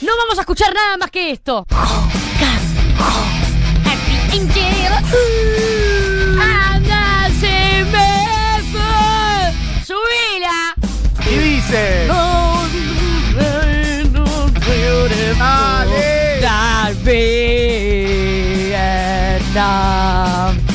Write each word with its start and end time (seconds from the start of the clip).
No 0.00 0.10
vamos 0.18 0.36
a 0.38 0.40
escuchar 0.40 0.74
nada 0.74 0.96
más 0.96 1.08
que 1.12 1.30
esto. 1.30 1.64
¡Subila! 9.86 10.74
Y 11.30 11.36
dice. 11.36 12.08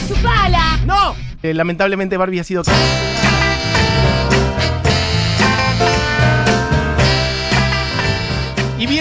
¡Chupala! 0.07 0.79
¡No! 0.86 1.13
Eh, 1.43 1.54
lamentablemente 1.54 2.15
Barbie 2.15 2.39
ha 2.39 2.43
sido. 2.45 2.63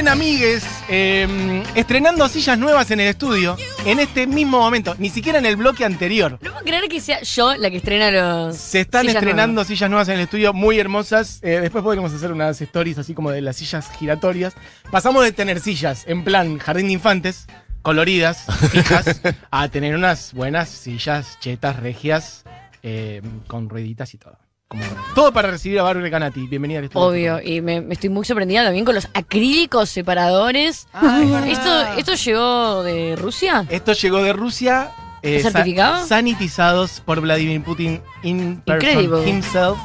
Bien, 0.09 0.23
amigues, 0.23 0.65
eh, 0.89 1.63
estrenando 1.75 2.29
sillas 2.29 2.59
nuevas 2.59 2.91
en 2.91 3.01
el 3.01 3.09
estudio, 3.09 3.57
en 3.85 4.01
este 4.01 4.27
mismo 4.27 4.59
momento, 4.59 4.95
ni 4.99 5.11
siquiera 5.11 5.39
en 5.39 5.47
el 5.47 5.57
bloque 5.57 5.85
anterior. 5.85 6.39
No 6.41 6.51
puedo 6.51 6.65
creer 6.65 6.89
que 6.89 7.01
sea 7.01 7.21
yo 7.23 7.55
la 7.57 7.71
que 7.71 7.79
estrena 7.79 8.11
los. 8.11 8.57
Se 8.57 8.81
están 8.81 9.03
sillas 9.03 9.17
estrenando 9.17 9.55
nuevas. 9.55 9.69
sillas 9.69 9.91
nuevas 9.91 10.09
en 10.09 10.15
el 10.15 10.21
estudio, 10.21 10.53
muy 10.53 10.79
hermosas. 10.79 11.41
Eh, 11.43 11.61
después 11.61 11.85
podremos 11.85 12.13
hacer 12.13 12.33
unas 12.33 12.61
stories 12.61 12.99
así 12.99 13.13
como 13.13 13.31
de 13.31 13.43
las 13.43 13.57
sillas 13.57 13.91
giratorias. 13.99 14.55
Pasamos 14.91 15.25
de 15.25 15.33
tener 15.33 15.61
sillas 15.61 16.05
en 16.07 16.25
plan 16.25 16.59
jardín 16.59 16.87
de 16.87 16.95
infantes, 16.95 17.47
coloridas, 17.83 18.47
fijas, 18.71 19.21
a 19.51 19.69
tener 19.69 19.95
unas 19.95 20.33
buenas 20.33 20.69
sillas 20.69 21.39
chetas, 21.41 21.77
regias, 21.77 22.45
eh, 22.83 23.21
con 23.47 23.69
rueditas 23.69 24.15
y 24.15 24.19
todo. 24.19 24.39
Como- 24.69 24.85
todo 25.15 25.33
para 25.33 25.51
recibir 25.51 25.79
a 25.79 25.83
Barbie 25.83 26.03
Recanati. 26.03 26.47
Bienvenida 26.47 26.79
al 26.81 26.85
estudio. 26.85 27.07
Obvio, 27.37 27.41
y 27.43 27.63
me, 27.63 27.81
me 27.81 27.95
estoy 27.95 28.11
muy 28.11 28.27
sorprendida 28.27 28.65
también 28.65 28.85
con 28.85 28.95
los 28.95 29.09
acrílicos 29.15 29.89
separadores. 29.89 30.87
Ah, 30.93 31.21
es 31.23 31.31
verdad. 31.31 31.49
¿Esto, 31.49 31.81
¿Esto 31.99 32.15
llegó 32.15 32.83
de 32.83 33.17
Rusia? 33.17 33.65
Esto 33.71 33.93
llegó 33.95 34.23
de 34.23 34.33
Rusia. 34.35 34.91
eh, 35.23 35.41
sa- 35.41 35.51
certificado? 35.51 36.07
sanitizados 36.07 37.01
por 37.01 37.21
Vladimir 37.23 37.63
Putin 37.65 38.03
in 38.23 38.63
Incredible. 38.67 39.27
himself. 39.29 39.79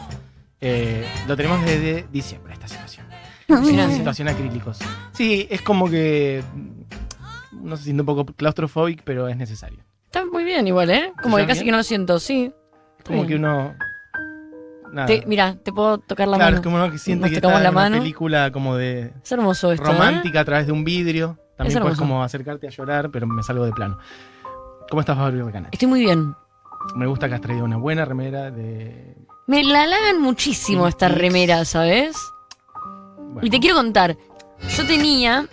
Eh, 0.60 1.08
lo 1.28 1.36
tenemos 1.38 1.64
desde 1.66 2.06
diciembre, 2.12 2.54
esta 2.54 2.68
situación. 2.68 3.06
Impresionante. 3.48 3.96
situación 3.98 4.28
acrílicos. 4.28 4.80
Sí, 5.14 5.48
es 5.50 5.62
como 5.62 5.90
que. 5.90 6.44
mm, 6.54 7.66
No 7.66 7.78
se 7.78 7.86
siente 7.86 8.02
un 8.02 8.06
poco 8.06 8.26
claustrofóbico, 8.26 9.04
pero 9.06 9.30
es 9.30 9.38
necesario. 9.38 9.80
Está 10.06 10.26
muy 10.26 10.44
bien 10.44 10.68
igual, 10.68 10.90
¿eh? 10.90 11.14
Como 11.22 11.38
que 11.38 11.44
¿Está 11.44 11.52
casi 11.54 11.60
bien? 11.62 11.68
que 11.68 11.72
no 11.72 11.78
lo 11.78 11.84
siento, 11.84 12.20
sí. 12.20 12.52
Como 13.06 13.26
que 13.26 13.36
uno. 13.36 13.74
Nada. 14.94 15.08
Te- 15.08 15.24
mira, 15.26 15.56
te 15.56 15.74
puedo 15.74 15.98
tocar 15.98 16.28
la 16.28 16.38
claro, 16.38 16.52
mano. 16.52 16.58
es 16.58 16.64
como 16.64 16.76
uno 16.78 16.92
que 16.92 16.98
siente 17.00 17.22
Nos 17.22 17.30
que 17.32 17.36
está 17.38 17.48
la 17.50 17.56
en 17.56 17.62
una 17.62 17.72
mano. 17.72 17.98
película 17.98 18.52
como 18.52 18.76
de 18.76 19.12
Es 19.24 19.32
hermoso 19.32 19.72
esto. 19.72 19.84
¿eh? 19.90 19.92
romántica 19.94 20.42
a 20.42 20.46
través 20.46 20.68
de 20.68 20.72
un 20.72 20.84
vidrio. 20.84 21.38
También 21.58 21.78
Es 21.78 21.82
puedes 21.82 21.98
como 21.98 22.24
acercarte 22.24 22.68
a 22.68 22.70
llorar, 22.70 23.10
pero 23.12 23.26
me 23.28 23.42
salgo 23.44 23.66
de 23.66 23.72
plano. 23.72 23.98
¿Cómo 24.90 25.00
estás, 25.02 25.18
Barbie 25.18 25.42
Recanati? 25.44 25.76
Estoy 25.76 25.88
muy 25.88 26.02
bien. 26.02 26.36
Me 26.96 27.08
gusta 27.08 27.28
que 27.28 27.36
has 27.36 27.42
traído 27.42 27.64
una 27.66 27.78
buena 27.78 28.06
remera 28.06 28.52
de. 28.52 29.16
Me 29.48 29.64
la 29.64 29.84
halagan 29.84 30.22
muchísimo 30.22 30.88
esta 30.88 31.08
remera, 31.10 31.66
¿sabes? 31.66 32.16
bueno, 33.18 33.40
Y 33.42 33.50
te 33.50 33.60
quiero 33.60 33.76
contar. 33.76 34.16
Yo 34.78 34.86
tenía. 34.86 35.46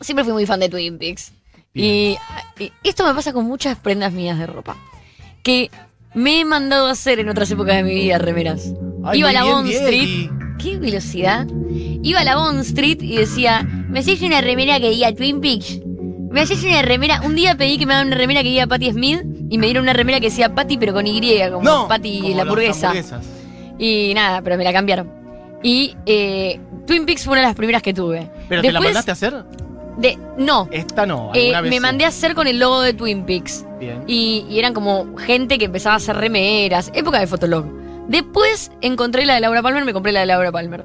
Siempre 0.00 0.24
fui 0.24 0.32
muy 0.32 0.46
fan 0.46 0.60
de 0.60 0.68
Twin 0.68 0.98
Peaks. 0.98 1.32
Y, 1.74 2.16
y 2.58 2.72
esto 2.84 3.06
me 3.06 3.14
pasa 3.14 3.32
con 3.32 3.44
muchas 3.46 3.78
prendas 3.78 4.12
mías 4.12 4.38
de 4.38 4.46
ropa. 4.46 4.76
Que 5.42 5.70
me 6.14 6.40
he 6.40 6.44
mandado 6.44 6.86
a 6.86 6.92
hacer 6.92 7.18
en 7.20 7.28
otras 7.28 7.50
épocas 7.50 7.76
de 7.76 7.82
mi 7.84 7.94
vida 7.94 8.18
remeras. 8.18 8.72
Ay, 9.04 9.20
Iba 9.20 9.30
a 9.30 9.32
la 9.32 9.42
bien, 9.42 9.54
Bond. 9.54 9.68
Street. 9.70 10.30
¿Qué 10.58 10.78
velocidad? 10.78 11.46
Iba 12.02 12.20
a 12.20 12.24
la 12.24 12.36
Bond 12.36 12.60
Street 12.60 12.98
y 13.02 13.16
decía, 13.16 13.62
¿me 13.88 14.00
haces 14.00 14.22
una 14.22 14.40
remera 14.40 14.78
que 14.78 14.90
diga 14.90 15.12
Twin 15.12 15.40
Peaks? 15.40 15.80
¿Me 16.30 16.40
haces 16.40 16.62
una 16.64 16.82
remera? 16.82 17.20
Un 17.22 17.34
día 17.34 17.56
pedí 17.56 17.78
que 17.78 17.86
me 17.86 17.94
hagan 17.94 18.06
una 18.08 18.16
remera 18.16 18.42
que 18.42 18.48
diga 18.48 18.66
Patty 18.66 18.90
Smith 18.92 19.20
y 19.50 19.58
me 19.58 19.66
dieron 19.66 19.82
una 19.82 19.92
remera 19.92 20.18
que 20.20 20.26
decía 20.26 20.54
Patty 20.54 20.78
pero 20.78 20.92
con 20.94 21.06
Y, 21.06 21.20
como 21.50 21.62
No, 21.62 21.88
Patty 21.88 22.20
como 22.22 22.36
la 22.36 22.42
hamburguesa. 22.42 22.92
Y 23.78 24.12
nada, 24.14 24.40
pero 24.42 24.56
me 24.56 24.64
la 24.64 24.72
cambiaron. 24.72 25.10
Y 25.62 25.94
eh, 26.06 26.58
Twin 26.86 27.04
Peaks 27.06 27.24
fue 27.24 27.32
una 27.32 27.42
de 27.42 27.46
las 27.48 27.56
primeras 27.56 27.82
que 27.82 27.92
tuve. 27.92 28.28
¿Pero 28.48 28.62
te 28.62 28.72
la 28.72 28.80
Después 28.80 28.94
mandaste 28.94 29.10
a 29.10 29.14
hacer? 29.14 29.44
De, 29.98 30.18
no, 30.38 30.68
Esta 30.70 31.04
no, 31.06 31.30
eh, 31.34 31.52
vez 31.52 31.62
me 31.70 31.76
sí. 31.76 31.80
mandé 31.80 32.04
a 32.04 32.08
hacer 32.08 32.34
con 32.34 32.46
el 32.46 32.58
logo 32.58 32.80
de 32.80 32.94
Twin 32.94 33.24
Peaks. 33.24 33.66
Bien. 33.78 34.02
Y, 34.06 34.46
y 34.48 34.58
eran 34.58 34.72
como 34.72 35.16
gente 35.18 35.58
que 35.58 35.66
empezaba 35.66 35.94
a 35.94 35.96
hacer 35.98 36.16
remeras, 36.16 36.90
época 36.94 37.18
de 37.20 37.26
Fotolog. 37.26 37.66
Después 38.08 38.72
encontré 38.80 39.26
la 39.26 39.34
de 39.34 39.40
Laura 39.40 39.62
Palmer, 39.62 39.84
me 39.84 39.92
compré 39.92 40.12
la 40.12 40.20
de 40.20 40.26
Laura 40.26 40.50
Palmer. 40.50 40.84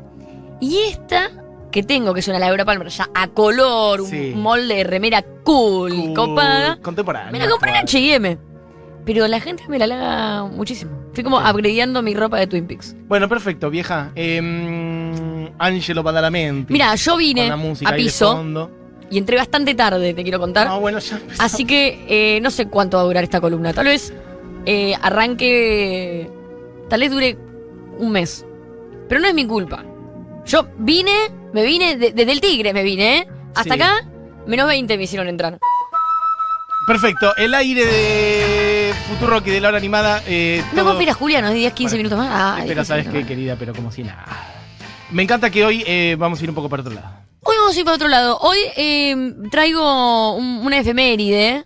Y 0.59 0.78
esta 0.90 1.29
que 1.72 1.84
tengo, 1.84 2.13
que 2.13 2.19
es 2.22 2.28
una 2.28 2.40
Laura 2.40 2.66
Palmer 2.66 2.88
ya 2.90 3.09
a 3.13 3.28
color, 3.28 4.06
Sí. 4.06 4.31
un 4.35 4.41
molde 4.41 4.75
de 4.75 4.84
remera 4.84 5.22
cool, 5.44 5.91
Cool, 5.96 6.13
copada, 6.13 6.78
Contemporánea. 6.81 7.31
me 7.31 7.40
la 7.40 7.47
compré 7.50 7.72
en. 7.72 7.78
H&M. 7.78 8.38
Pero 9.06 9.25
la 9.28 9.40
gente 9.40 9.63
me 9.69 9.78
la 9.79 9.85
halaga 9.85 10.44
muchísimo. 10.46 10.91
Fui 11.13 11.23
como 11.23 11.38
upgradeando 11.38 12.01
mi 12.01 12.13
ropa 12.13 12.38
de 12.40 12.47
Twin 12.47 12.67
Peaks. 12.67 12.94
Bueno, 13.07 13.29
perfecto, 13.29 13.69
vieja. 13.69 14.12
Eh, 14.16 15.50
Angelo 15.59 16.03
Badalamenti. 16.03 16.73
Mira, 16.73 16.94
yo 16.96 17.16
vine 17.17 17.50
a 17.50 17.96
piso. 17.96 18.44
Y 19.09 19.18
entré 19.18 19.38
bastante 19.38 19.73
tarde, 19.75 20.13
te 20.13 20.23
quiero 20.23 20.40
contar. 20.40 20.68
Ah, 20.68 20.78
bueno, 20.78 21.00
ya. 21.00 21.19
Así 21.40 21.66
que 21.66 22.06
eh, 22.07 22.40
no 22.41 22.51
sé 22.51 22.68
cuánto 22.68 22.97
va 22.97 23.03
a 23.03 23.06
durar 23.06 23.23
esta 23.23 23.40
columna. 23.41 23.73
Tal 23.73 23.85
vez 23.85 24.13
eh, 24.66 24.94
arranque. 25.01 26.29
Tal 26.90 27.00
vez 27.01 27.12
dure 27.12 27.38
un 28.00 28.12
mes. 28.12 28.46
Pero 29.09 29.22
no 29.22 29.28
es 29.28 29.34
mi 29.34 29.46
culpa. 29.46 29.84
Yo 30.46 30.67
vine, 30.78 31.12
me 31.53 31.63
vine, 31.63 31.97
de- 31.97 32.12
desde 32.12 32.31
el 32.31 32.41
Tigre 32.41 32.73
me 32.73 32.84
vine, 32.84 33.17
¿eh? 33.19 33.28
Hasta 33.56 33.75
Sí. 33.75 33.81
acá, 33.81 34.07
menos 34.46 34.67
20 34.67 34.97
me 34.97 35.03
hicieron 35.03 35.28
entrar. 35.28 35.57
Perfecto, 36.85 37.35
el 37.35 37.53
aire 37.53 37.85
de 37.85 38.94
Futuro 39.09 39.41
de 39.41 39.59
la 39.62 39.67
hora 39.69 39.78
animada. 39.78 40.22
Eh, 40.28 40.62
No, 40.72 40.81
todo- 40.84 40.91
vos 40.91 40.97
mira, 41.00 41.13
Julia, 41.13 41.41
nos 41.41 41.53
10, 41.53 41.73
15 41.73 41.96
Bueno, 41.97 42.09
minutos 42.09 42.19
más. 42.19 42.56
Pero 42.62 42.67
15 42.81 42.85
sabes 42.85 43.07
qué, 43.07 43.25
querida, 43.25 43.56
pero 43.57 43.73
como 43.73 43.91
si 43.91 44.03
nada. 44.03 44.25
Me 45.12 45.23
encanta 45.23 45.50
que 45.50 45.66
hoy 45.66 45.84
eh, 45.88 46.16
vamos 46.17 46.40
a 46.40 46.44
ir 46.44 46.50
un 46.50 46.56
poco 46.56 46.69
para 46.69 46.81
otro 46.81 46.94
lado. 46.94 47.07
Hoy 47.43 47.55
vamos 47.59 47.75
a 47.75 47.79
ir 47.79 47.85
para 47.85 47.95
otro 47.95 48.07
lado. 48.07 48.37
Hoy 48.39 48.57
eh, 48.75 49.15
traigo 49.51 50.35
un- 50.35 50.65
una 50.65 50.79
efeméride 50.79 51.65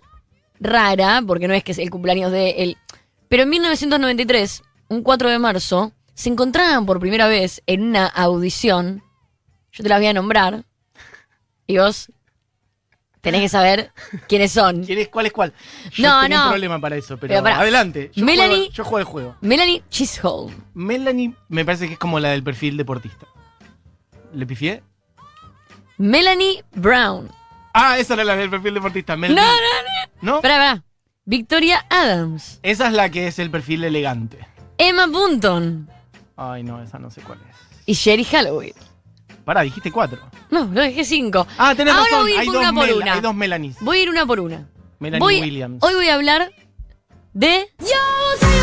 rara, 0.60 1.22
porque 1.26 1.48
no 1.48 1.54
es 1.54 1.64
que 1.64 1.72
es 1.72 1.78
el 1.78 1.90
cumpleaños 1.90 2.30
de 2.30 2.50
él. 2.62 2.76
Pero 3.28 3.44
en 3.44 3.50
1993, 3.50 4.62
un 4.88 5.02
4 5.02 5.30
de 5.30 5.38
marzo, 5.38 5.92
se 6.14 6.28
encontraban 6.28 6.86
por 6.86 7.00
primera 7.00 7.26
vez 7.26 7.62
en 7.66 7.82
una 7.82 8.06
audición. 8.06 9.02
Yo 9.72 9.82
te 9.82 9.88
las 9.88 9.98
voy 9.98 10.08
a 10.08 10.12
nombrar. 10.12 10.64
Y 11.66 11.78
vos 11.78 12.12
tenés 13.22 13.40
que 13.40 13.48
saber 13.48 13.90
quiénes 14.28 14.52
son. 14.52 14.84
¿Quieres 14.84 15.08
cuál 15.08 15.26
es 15.26 15.32
cuál? 15.32 15.54
Yo 15.92 16.06
No, 16.08 16.22
tengo 16.22 16.36
no. 16.36 16.44
un 16.44 16.50
problema 16.50 16.80
para 16.80 16.96
eso, 16.96 17.16
pero, 17.16 17.38
adelante. 17.38 18.10
Yo 18.14 18.24
Melanie- 18.24 18.56
juego, 18.66 18.72
yo 18.72 18.84
juego 18.84 18.98
el 18.98 19.04
juego. 19.04 19.36
Melanie 19.40 19.82
Chisholm. 19.88 20.52
Melanie 20.74 21.34
me 21.48 21.64
parece 21.64 21.86
que 21.86 21.94
es 21.94 21.98
como 21.98 22.20
la 22.20 22.30
del 22.30 22.42
perfil 22.42 22.76
deportista. 22.76 23.26
¿Le 24.34 24.46
pifié? 24.46 24.82
Melanie 25.98 26.64
Brown. 26.74 27.30
Ah, 27.74 27.98
esa 27.98 28.14
era 28.14 28.24
la 28.24 28.36
del 28.36 28.50
perfil 28.50 28.74
deportista. 28.74 29.14
No, 29.14 29.20
Melanie. 29.20 29.42
no, 29.46 29.52
no. 30.22 30.34
¿No? 30.36 30.40
Pará, 30.42 30.56
pará. 30.56 30.84
Victoria 31.24 31.84
Adams. 31.90 32.58
Esa 32.62 32.88
es 32.88 32.92
la 32.92 33.08
que 33.10 33.26
es 33.28 33.38
el 33.38 33.50
perfil 33.50 33.84
elegante. 33.84 34.38
Emma 34.78 35.06
Bunton. 35.06 35.88
Ay, 36.36 36.62
no, 36.64 36.82
esa 36.82 36.98
no 36.98 37.10
sé 37.10 37.20
cuál 37.22 37.38
es. 37.48 37.56
Y 37.86 37.92
Sherry 37.94 38.24
Halloween. 38.24 38.74
Pará, 39.44 39.62
dijiste 39.62 39.90
cuatro. 39.90 40.18
No, 40.50 40.64
lo 40.64 40.80
dejé 40.80 41.04
cinco. 41.04 41.46
Ah, 41.58 41.74
tenés 41.74 41.94
Ahora 41.94 42.04
razón. 42.10 42.22
voy 42.22 42.32
a 42.32 42.34
ir 42.34 42.40
hay, 42.40 42.46
por 42.46 42.54
dos 42.54 42.62
una 42.62 42.72
por 42.80 42.92
una. 42.92 43.12
hay 43.14 43.20
dos 43.20 43.34
Melanies. 43.34 43.76
Voy 43.80 43.98
a 43.98 44.02
ir 44.02 44.10
una 44.10 44.26
por 44.26 44.40
una. 44.40 44.68
Melanie 44.98 45.20
Voy- 45.20 45.40
Williams. 45.40 45.82
Hoy 45.82 45.94
voy 45.94 46.08
a 46.08 46.14
hablar 46.14 46.50
de. 47.32 47.68
If 47.80 48.61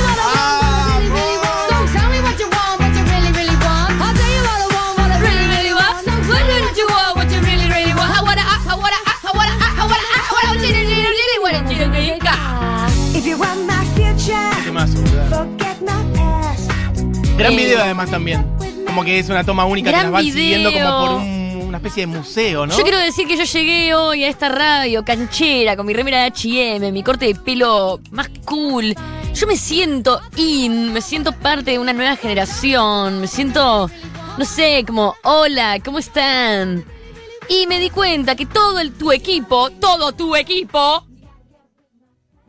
Gran 17.39 17.53
Eh, 17.53 17.55
video 17.55 17.81
además 17.81 18.09
también. 18.11 18.45
Como 18.85 19.03
que 19.03 19.19
es 19.19 19.29
una 19.29 19.43
toma 19.43 19.65
única 19.65 19.89
Gran 19.91 20.01
que 20.01 20.03
las 20.05 20.11
van 20.13 20.23
video. 20.23 20.37
siguiendo 20.37 20.71
como 20.73 21.05
por 21.07 21.15
un- 21.21 21.39
una 21.69 21.77
especie 21.77 22.01
de 22.05 22.07
museo, 22.07 22.65
¿no? 22.65 22.75
Yo 22.77 22.83
quiero 22.83 22.97
decir 22.97 23.27
que 23.27 23.37
yo 23.37 23.43
llegué 23.43 23.93
hoy 23.93 24.23
a 24.23 24.27
esta 24.27 24.49
radio 24.49 25.05
canchera 25.05 25.75
con 25.77 25.85
mi 25.85 25.93
remera 25.93 26.23
de 26.23 26.31
HM, 26.31 26.91
mi 26.91 27.03
corte 27.03 27.25
de 27.27 27.35
pelo 27.35 27.99
más 28.11 28.29
cool. 28.45 28.95
Yo 29.35 29.47
me 29.47 29.55
siento 29.55 30.19
in, 30.35 30.91
me 30.91 31.01
siento 31.01 31.31
parte 31.31 31.71
de 31.71 31.79
una 31.79 31.93
nueva 31.93 32.15
generación, 32.15 33.21
me 33.21 33.27
siento, 33.27 33.89
no 34.37 34.45
sé, 34.45 34.83
como, 34.85 35.15
hola, 35.23 35.77
¿cómo 35.85 35.99
están? 35.99 36.83
Y 37.47 37.67
me 37.67 37.79
di 37.79 37.89
cuenta 37.91 38.35
que 38.35 38.45
todo 38.47 38.79
el, 38.79 38.91
tu 38.91 39.11
equipo, 39.11 39.69
todo 39.69 40.11
tu 40.11 40.35
equipo, 40.35 41.05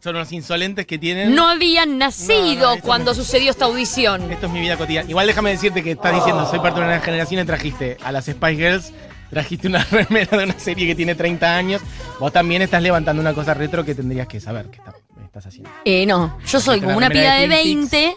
Son 0.03 0.15
los 0.15 0.33
insolentes 0.33 0.87
que 0.87 0.99
tienen. 0.99 1.35
no 1.35 1.49
habían 1.49 1.99
nacido 1.99 2.61
No, 2.61 2.67
no, 2.69 2.73
esto 2.75 2.87
cuando 2.87 3.15
sucedió 3.15 3.51
esta 3.51 3.67
audición. 3.67 4.31
Esto 4.33 4.47
es 4.47 4.53
mi 4.53 4.61
vida 4.61 4.77
cotidiana. 4.77 5.09
Igual 5.11 5.27
déjame 5.27 5.51
decirte 5.51 5.83
que 5.83 5.93
estás 5.93 6.15
diciendo 6.15 6.49
soy 6.51 6.59
parte 6.61 6.81
de 6.81 6.87
una 6.87 7.01
generación 7.01 7.43
y 7.43 7.45
trajiste 7.45 7.97
a 8.03 8.11
las 8.13 8.25
Spice 8.27 8.57
Girls 8.57 8.93
trajiste 9.31 9.69
una 9.69 9.85
remera 9.91 10.37
de 10.39 10.45
una 10.45 10.59
serie 10.59 10.87
que 10.89 10.95
tiene 10.97 11.15
30 11.15 11.55
años, 11.57 11.81
vos 12.19 12.33
también 12.33 12.63
estás 12.63 12.83
levantando 12.83 13.21
una 13.23 13.33
cosa 13.33 13.55
retro 13.55 13.85
que 13.85 13.95
tendrías 13.95 14.27
que 14.27 14.41
saber 14.41 14.67
que 14.71 14.79
está- 14.79 14.95
estás 15.25 15.47
haciendo. 15.47 15.71
Eh, 15.85 16.05
no, 16.07 16.37
yo 16.47 16.59
soy 16.61 16.81
como 16.81 16.97
una 16.97 17.09
remera 17.09 17.37
piba 17.37 17.41
de 17.43 17.49
de 17.49 17.63
Twin 17.63 17.89
20 17.91 18.17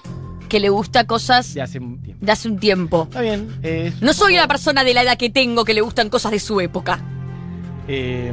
que 0.49 0.59
le 0.59 0.69
gusta 0.69 1.05
cosas 1.05 1.53
De 1.53 1.61
hace 1.61 1.77
un 1.79 2.01
tiempo. 2.01 2.25
de 2.25 2.31
hace 2.31 2.47
un 2.47 2.57
tiempo. 2.59 3.03
Está 3.03 3.21
bien. 3.21 3.47
eh, 3.61 3.93
No 4.01 4.13
soy 4.13 4.35
la 4.35 4.47
persona 4.47 4.83
de 4.83 4.93
la 4.95 5.03
edad 5.03 5.17
que 5.17 5.29
tengo 5.29 5.63
que 5.65 5.75
le 5.75 5.81
gustan 5.81 6.09
cosas 6.09 6.31
de 6.31 6.39
su 6.39 6.59
época. 6.61 6.99
Eh, 7.87 8.31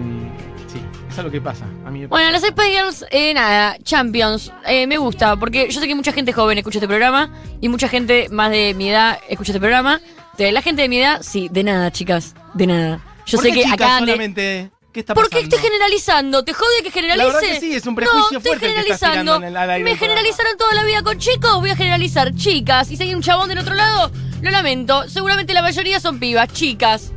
es 1.19 1.25
lo 1.25 1.31
que 1.31 1.41
pasa. 1.41 1.65
A 1.85 1.91
mí 1.91 2.01
me 2.01 2.07
Bueno, 2.07 2.31
las 2.31 2.43
Spice 2.43 2.71
Girls, 2.71 3.05
eh, 3.11 3.35
nada, 3.35 3.77
Champions, 3.83 4.53
eh, 4.67 4.87
me 4.87 4.99
gusta, 4.99 5.37
porque 5.37 5.69
yo 5.71 5.81
sé 5.81 5.87
que 5.89 5.95
mucha 5.95 6.13
gente 6.13 6.33
joven 6.33 6.59
escucha 6.59 6.79
este 6.79 6.89
programa 6.89 7.31
y 7.61 7.69
mucha 7.69 7.89
gente 7.89 8.29
más 8.31 8.51
de 8.51 8.75
mi 8.75 8.91
edad 8.91 9.19
escucha 9.29 9.53
este 9.53 9.61
programa. 9.61 10.01
La 10.39 10.63
gente 10.63 10.81
de 10.83 10.89
mi 10.89 10.99
edad, 10.99 11.21
sí, 11.23 11.49
de 11.51 11.63
nada, 11.65 11.91
chicas, 11.91 12.35
de 12.55 12.67
nada. 12.67 13.01
Yo 13.27 13.37
¿Por 13.37 13.45
sé 13.45 13.53
qué, 13.53 13.59
que 13.59 13.65
chicas, 13.65 13.75
acá... 13.75 13.99
solamente? 13.99 14.71
¿Qué 14.91 15.01
está 15.01 15.15
¿Por 15.15 15.25
qué 15.29 15.37
pasando? 15.37 15.55
estoy 15.57 15.71
generalizando? 15.71 16.45
¿Te 16.45 16.53
jode 16.55 16.83
que 16.83 16.91
generalice? 16.91 17.27
La 17.29 17.33
verdad 17.35 17.49
que 17.49 17.61
sí, 17.61 17.75
es 17.75 17.87
un 17.87 17.95
prejuicio 17.95 18.39
no, 18.39 18.41
fuerte 18.41 18.67
estoy 18.67 18.81
el 18.81 18.87
que 18.87 18.93
estás 18.93 19.11
generalizando. 19.11 19.47
en 19.47 19.71
el- 19.77 19.85
¿Me 19.85 19.97
generalizaron 19.97 20.57
toda 20.57 20.73
la 20.75 20.83
vida 20.85 21.03
con 21.03 21.19
chicos? 21.19 21.61
Voy 21.61 21.69
a 21.71 21.77
generalizar 21.77 22.35
chicas. 22.35 22.91
Y 22.91 22.97
si 22.97 23.03
hay 23.03 23.15
un 23.15 23.21
chabón 23.23 23.49
del 23.51 23.59
otro 23.59 23.75
lado, 23.75 24.11
lo 24.41 24.51
lamento. 24.51 25.07
Seguramente 25.11 25.53
la 25.53 25.61
mayoría 25.63 26.01
son 26.01 26.19
pibas, 26.19 26.49
chicas. 26.55 27.13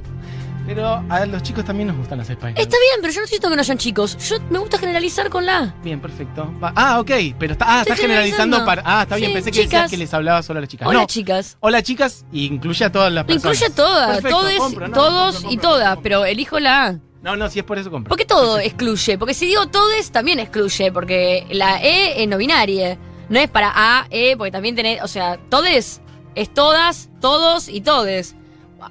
Pero 0.65 1.03
a 1.09 1.25
los 1.25 1.43
chicos 1.43 1.65
también 1.65 1.89
nos 1.89 1.97
gustan 1.97 2.17
las 2.19 2.27
Spice 2.27 2.47
Girls. 2.47 2.59
Está 2.61 2.77
bien, 2.77 3.01
pero 3.01 3.13
yo 3.13 3.19
no 3.21 3.27
siento 3.27 3.49
que 3.49 3.55
no 3.55 3.59
hayan 3.61 3.77
chicos. 3.77 4.17
Yo 4.29 4.37
me 4.49 4.59
gusta 4.59 4.77
generalizar 4.77 5.29
con 5.29 5.45
la. 5.45 5.75
Bien, 5.83 5.99
perfecto. 5.99 6.53
Va- 6.63 6.71
Ah, 6.75 6.99
ok, 7.01 7.11
pero 7.37 7.53
está, 7.53 7.65
ah, 7.67 7.79
Estoy 7.81 7.91
estás 7.93 7.99
generalizando 7.99 8.57
generalizando. 8.57 8.65
para. 8.65 8.81
Ah, 8.85 9.03
está 9.03 9.15
bien, 9.17 9.29
Sí, 9.29 9.33
pensé 9.33 9.51
que 9.51 9.57
decías 9.63 9.69
chicas. 9.81 9.91
que 9.91 9.97
les 9.97 10.13
hablaba 10.13 10.41
solo 10.41 10.59
a 10.59 10.61
las 10.61 10.69
chicas. 10.69 10.87
Hola, 10.87 11.01
no. 11.01 11.07
chicas. 11.07 11.57
Hola, 11.59 11.83
chicas, 11.83 12.25
y 12.31 12.45
incluye 12.45 12.85
a 12.85 12.91
todas 12.91 13.11
las 13.11 13.23
Lo 13.23 13.27
personas. 13.27 13.57
incluye 13.57 13.71
a 13.73 13.75
todas, 13.75 14.07
Perfecto, 14.21 14.39
todes, 14.39 14.57
compro, 14.57 14.87
no, 14.87 14.93
todos 14.93 15.35
compro, 15.35 15.51
y 15.51 15.57
todas, 15.57 15.87
compro. 15.89 16.03
pero 16.03 16.25
elijo 16.25 16.59
la 16.61 16.85
A. 16.87 16.95
No, 17.21 17.35
no, 17.35 17.49
si 17.49 17.59
es 17.59 17.65
por 17.65 17.77
eso 17.77 17.91
compro. 17.91 18.09
Porque 18.09 18.25
todo 18.25 18.55
Perfecto. 18.55 18.75
excluye. 18.85 19.17
Porque 19.17 19.33
si 19.33 19.45
digo 19.47 19.67
todes, 19.67 20.11
también 20.11 20.39
excluye. 20.39 20.91
Porque 20.93 21.45
la 21.51 21.81
E 21.83 22.23
es 22.23 22.27
no 22.29 22.37
binaria. 22.37 22.97
No 23.29 23.39
es 23.39 23.49
para 23.49 23.71
A, 23.73 24.07
E, 24.09 24.35
porque 24.37 24.51
también 24.51 24.75
tenés. 24.75 25.01
O 25.03 25.07
sea, 25.07 25.37
todes 25.49 26.01
es 26.35 26.53
todas, 26.53 27.09
todos 27.21 27.67
y 27.69 27.81
todes. 27.81 28.35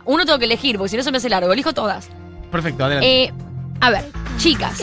Uno 0.05 0.25
tengo 0.25 0.39
que 0.39 0.45
elegir, 0.47 0.77
porque 0.79 0.91
si 0.91 0.97
no 0.97 1.03
se 1.03 1.11
me 1.11 1.19
hace 1.19 1.29
largo. 1.29 1.53
Elijo 1.53 1.73
todas. 1.73 2.09
Perfecto, 2.51 2.85
adelante. 2.85 3.25
Eh, 3.25 3.33
a 3.81 3.91
ver, 3.91 4.05
chicas. 4.39 4.79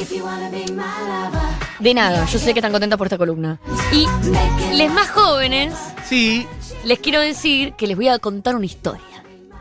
De 1.79 1.93
nada, 1.93 2.25
yo 2.25 2.39
sé 2.39 2.53
que 2.53 2.59
están 2.59 2.71
contentas 2.71 2.97
por 2.97 3.07
esta 3.07 3.17
columna. 3.17 3.59
Y 3.91 4.05
les 4.75 4.91
más 4.91 5.09
jóvenes, 5.09 5.73
sí, 6.05 6.45
les 6.83 6.99
quiero 6.99 7.21
decir 7.21 7.73
que 7.73 7.87
les 7.87 7.95
voy 7.95 8.09
a 8.09 8.19
contar 8.19 8.55
una 8.55 8.65
historia. 8.65 9.03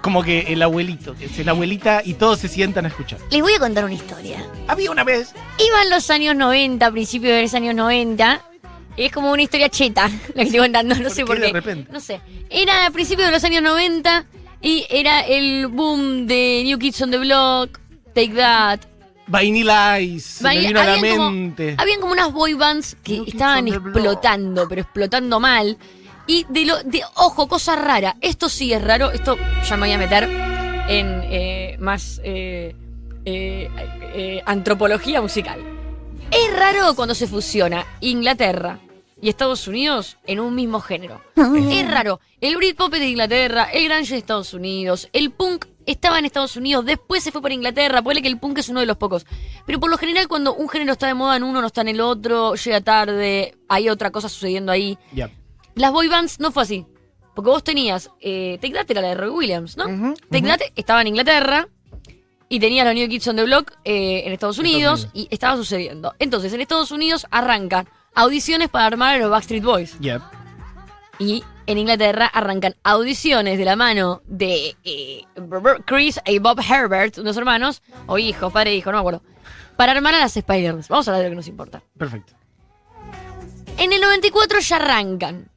como 0.02 0.22
que 0.22 0.40
el 0.52 0.62
abuelito, 0.62 1.14
que 1.14 1.26
es 1.26 1.44
la 1.44 1.52
abuelita 1.52 2.02
y 2.04 2.14
todos 2.14 2.38
se 2.40 2.48
sientan 2.48 2.84
a 2.86 2.88
escuchar. 2.88 3.18
Les 3.30 3.40
voy 3.42 3.52
a 3.52 3.58
contar 3.58 3.84
una 3.84 3.94
historia. 3.94 4.44
Había 4.66 4.90
una 4.90 5.04
vez. 5.04 5.34
Iban 5.64 5.90
los 5.90 6.08
años 6.10 6.34
90, 6.34 6.90
principios 6.90 7.34
de 7.34 7.42
los 7.42 7.54
años 7.54 7.74
90. 7.74 8.42
Es 8.96 9.12
como 9.12 9.30
una 9.30 9.42
historia 9.42 9.68
cheta, 9.68 10.08
la 10.28 10.34
que 10.34 10.42
estoy 10.42 10.58
contando, 10.60 10.94
no 10.96 11.02
¿Por 11.02 11.10
sé 11.12 11.16
qué 11.22 11.26
por 11.26 11.38
de 11.40 11.46
qué. 11.46 11.52
repente? 11.52 11.92
No 11.92 12.00
sé. 12.00 12.20
Era 12.50 12.86
a 12.86 12.90
principios 12.90 13.26
de 13.28 13.32
los 13.32 13.44
años 13.44 13.62
90 13.62 14.24
y 14.60 14.86
era 14.90 15.20
el 15.20 15.66
boom 15.68 16.26
de 16.26 16.62
New 16.64 16.78
Kids 16.78 17.02
on 17.02 17.10
the 17.10 17.18
Block, 17.18 17.78
Take 18.14 18.34
That. 18.34 18.80
Vanilla 19.26 20.00
Ice. 20.00 20.42
Va- 20.42 20.50
me 20.54 20.60
vino 20.60 20.80
a 20.80 20.84
la 20.84 20.94
como- 20.98 21.30
mente. 21.30 21.74
Habían 21.78 22.00
como 22.00 22.12
unas 22.12 22.32
boy 22.32 22.54
bands 22.54 22.96
que 23.02 23.14
New 23.14 23.24
estaban 23.26 23.68
explotando, 23.68 24.66
pero 24.68 24.80
explotando 24.82 25.38
mal. 25.40 25.76
Y 26.26 26.44
de 26.48 26.64
lo, 26.66 26.82
de, 26.82 27.02
ojo, 27.16 27.46
cosa 27.48 27.76
rara. 27.76 28.16
Esto 28.20 28.48
sí 28.48 28.72
es 28.72 28.82
raro. 28.82 29.10
Esto 29.10 29.36
ya 29.68 29.76
me 29.76 29.86
voy 29.86 29.92
a 29.94 29.98
meter 29.98 30.24
en 30.24 31.20
eh, 31.24 31.76
más 31.78 32.20
eh, 32.24 32.74
eh, 33.24 34.42
antropología 34.46 35.20
musical. 35.22 35.60
Es 36.30 36.54
raro 36.58 36.94
cuando 36.94 37.14
se 37.14 37.26
fusiona 37.26 37.86
Inglaterra 38.00 38.78
y 39.20 39.28
Estados 39.28 39.66
Unidos 39.66 40.18
en 40.26 40.40
un 40.40 40.54
mismo 40.54 40.80
género. 40.80 41.20
Es 41.36 41.90
raro. 41.90 42.20
El 42.40 42.56
Britpop 42.56 42.92
es 42.94 43.00
de 43.00 43.08
Inglaterra, 43.08 43.68
el 43.72 43.88
grunge 43.88 44.12
de 44.12 44.18
Estados 44.18 44.54
Unidos, 44.54 45.08
el 45.12 45.30
punk 45.30 45.66
estaba 45.86 46.18
en 46.18 46.26
Estados 46.26 46.54
Unidos, 46.56 46.84
después 46.84 47.24
se 47.24 47.32
fue 47.32 47.40
para 47.40 47.54
Inglaterra. 47.54 48.02
Puede 48.02 48.20
que 48.20 48.28
el 48.28 48.38
punk 48.38 48.58
es 48.58 48.68
uno 48.68 48.80
de 48.80 48.86
los 48.86 48.98
pocos. 48.98 49.24
Pero 49.66 49.80
por 49.80 49.88
lo 49.88 49.96
general, 49.96 50.28
cuando 50.28 50.54
un 50.54 50.68
género 50.68 50.92
está 50.92 51.06
de 51.06 51.14
moda 51.14 51.36
en 51.36 51.42
uno, 51.42 51.62
no 51.62 51.66
está 51.66 51.80
en 51.80 51.88
el 51.88 52.00
otro, 52.00 52.54
llega 52.54 52.82
tarde, 52.82 53.56
hay 53.68 53.88
otra 53.88 54.10
cosa 54.10 54.28
sucediendo 54.28 54.70
ahí. 54.70 54.98
Ya. 55.12 55.30
Las 55.74 55.90
boy 55.90 56.08
bands 56.08 56.40
no 56.40 56.52
fue 56.52 56.64
así. 56.64 56.86
Porque 57.34 57.50
vos 57.50 57.64
tenías. 57.64 58.10
Eh, 58.20 58.58
Take 58.60 58.74
That 58.74 58.90
era 58.90 59.00
la 59.00 59.08
de 59.08 59.14
Roy 59.14 59.30
Williams, 59.30 59.76
¿no? 59.76 59.84
Take 59.84 60.44
ujú. 60.44 60.48
That 60.48 60.60
estaba 60.76 61.00
en 61.00 61.06
Inglaterra. 61.06 61.68
Y 62.50 62.60
tenías 62.60 62.84
los 62.86 62.94
New 62.94 63.08
Kids 63.08 63.28
on 63.28 63.36
the 63.36 63.44
Block 63.44 63.72
eh, 63.84 64.22
en 64.26 64.32
Estados 64.32 64.58
Unidos. 64.58 65.04
Estados 65.04 65.14
Y 65.14 65.28
estaba 65.30 65.56
sucediendo. 65.56 66.14
Entonces, 66.18 66.52
en 66.52 66.60
Estados 66.60 66.90
Unidos 66.90 67.26
arrancan 67.30 67.88
audiciones 68.18 68.68
para 68.68 68.86
armar 68.86 69.14
a 69.14 69.18
los 69.18 69.30
Backstreet 69.30 69.62
Boys. 69.62 69.98
Yep. 70.00 70.20
Y 71.20 71.44
en 71.66 71.78
Inglaterra 71.78 72.26
arrancan 72.26 72.74
audiciones 72.82 73.58
de 73.58 73.64
la 73.64 73.76
mano 73.76 74.22
de 74.26 74.76
eh, 74.84 75.24
Chris 75.84 76.20
y 76.26 76.38
Bob 76.40 76.60
Herbert, 76.60 77.18
unos 77.18 77.36
hermanos, 77.36 77.82
o 78.06 78.18
hijos, 78.18 78.52
padre 78.52 78.72
e 78.72 78.76
hijo, 78.76 78.90
no 78.90 78.98
me 78.98 79.00
acuerdo, 79.00 79.22
para 79.76 79.92
armar 79.92 80.14
a 80.14 80.18
las 80.18 80.32
Spiders. 80.32 80.88
Vamos 80.88 81.06
a 81.06 81.12
hablar 81.12 81.22
de 81.22 81.28
lo 81.28 81.32
que 81.32 81.36
nos 81.36 81.48
importa. 81.48 81.82
Perfecto. 81.96 82.32
En 83.76 83.92
el 83.92 84.00
94 84.00 84.58
ya 84.60 84.76
arrancan. 84.76 85.50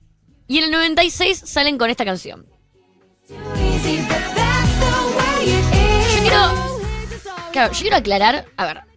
Y 0.47 0.59
en 0.59 0.65
el 0.65 0.71
96 0.71 1.41
salen 1.45 1.77
con 1.77 1.89
esta 1.89 2.05
canción. 2.05 2.45
Yo 3.27 3.37
quiero. 6.21 6.79
Claro, 7.51 7.73
yo 7.73 7.79
quiero 7.79 7.95
aclarar. 7.95 8.45
A 8.57 8.65
ver. 8.65 8.90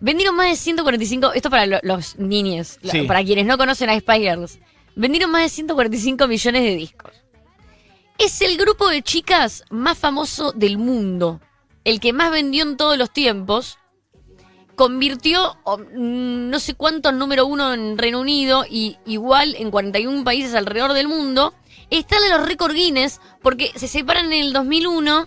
Vendieron 0.00 0.36
más 0.36 0.48
de 0.50 0.56
145. 0.56 1.32
Esto 1.32 1.50
para 1.50 1.66
lo- 1.66 1.80
los 1.82 2.16
niños. 2.18 2.78
Sí. 2.82 3.02
Para 3.02 3.24
quienes 3.24 3.46
no 3.46 3.58
conocen 3.58 3.90
a 3.90 3.98
Spice 3.98 4.20
Girls. 4.20 4.58
Vendieron 4.94 5.30
más 5.30 5.42
de 5.42 5.48
145 5.48 6.26
millones 6.28 6.62
de 6.62 6.74
discos. 6.76 7.12
Es 8.18 8.40
el 8.42 8.56
grupo 8.56 8.88
de 8.88 9.02
chicas 9.02 9.64
más 9.70 9.96
famoso 9.98 10.52
del 10.52 10.76
mundo. 10.78 11.40
El 11.84 12.00
que 12.00 12.12
más 12.12 12.30
vendió 12.30 12.64
en 12.64 12.76
todos 12.76 12.98
los 12.98 13.12
tiempos. 13.12 13.78
Convirtió 14.74 15.56
oh, 15.64 15.78
mm, 15.78 16.50
no 16.50 16.60
sé 16.60 16.74
cuánto 16.74 17.10
número 17.10 17.46
uno 17.46 17.74
en 17.74 17.98
Reino 17.98 18.20
Unido 18.20 18.64
y 18.68 18.96
igual 19.06 19.56
en 19.58 19.70
41 19.72 20.22
países 20.22 20.54
alrededor 20.54 20.92
del 20.92 21.08
mundo. 21.08 21.52
Están 21.90 22.22
en 22.24 22.30
los 22.38 22.46
récord 22.46 22.74
Guinness 22.74 23.20
porque 23.42 23.72
se 23.74 23.88
separan 23.88 24.26
en 24.32 24.40
el 24.40 24.52
2001 24.52 25.26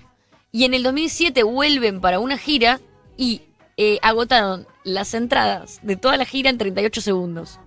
y 0.54 0.64
en 0.66 0.74
el 0.74 0.84
2007 0.84 1.44
vuelven 1.44 2.00
para 2.00 2.20
una 2.20 2.38
gira 2.38 2.80
y 3.18 3.42
eh, 3.84 3.98
agotaron 4.04 4.68
las 4.84 5.16
entradas 5.16 5.80
de 5.82 5.96
toda 5.96 6.16
la 6.16 6.26
gira 6.26 6.52
en 6.52 6.60
38 6.60 7.02
segundos. 7.02 7.60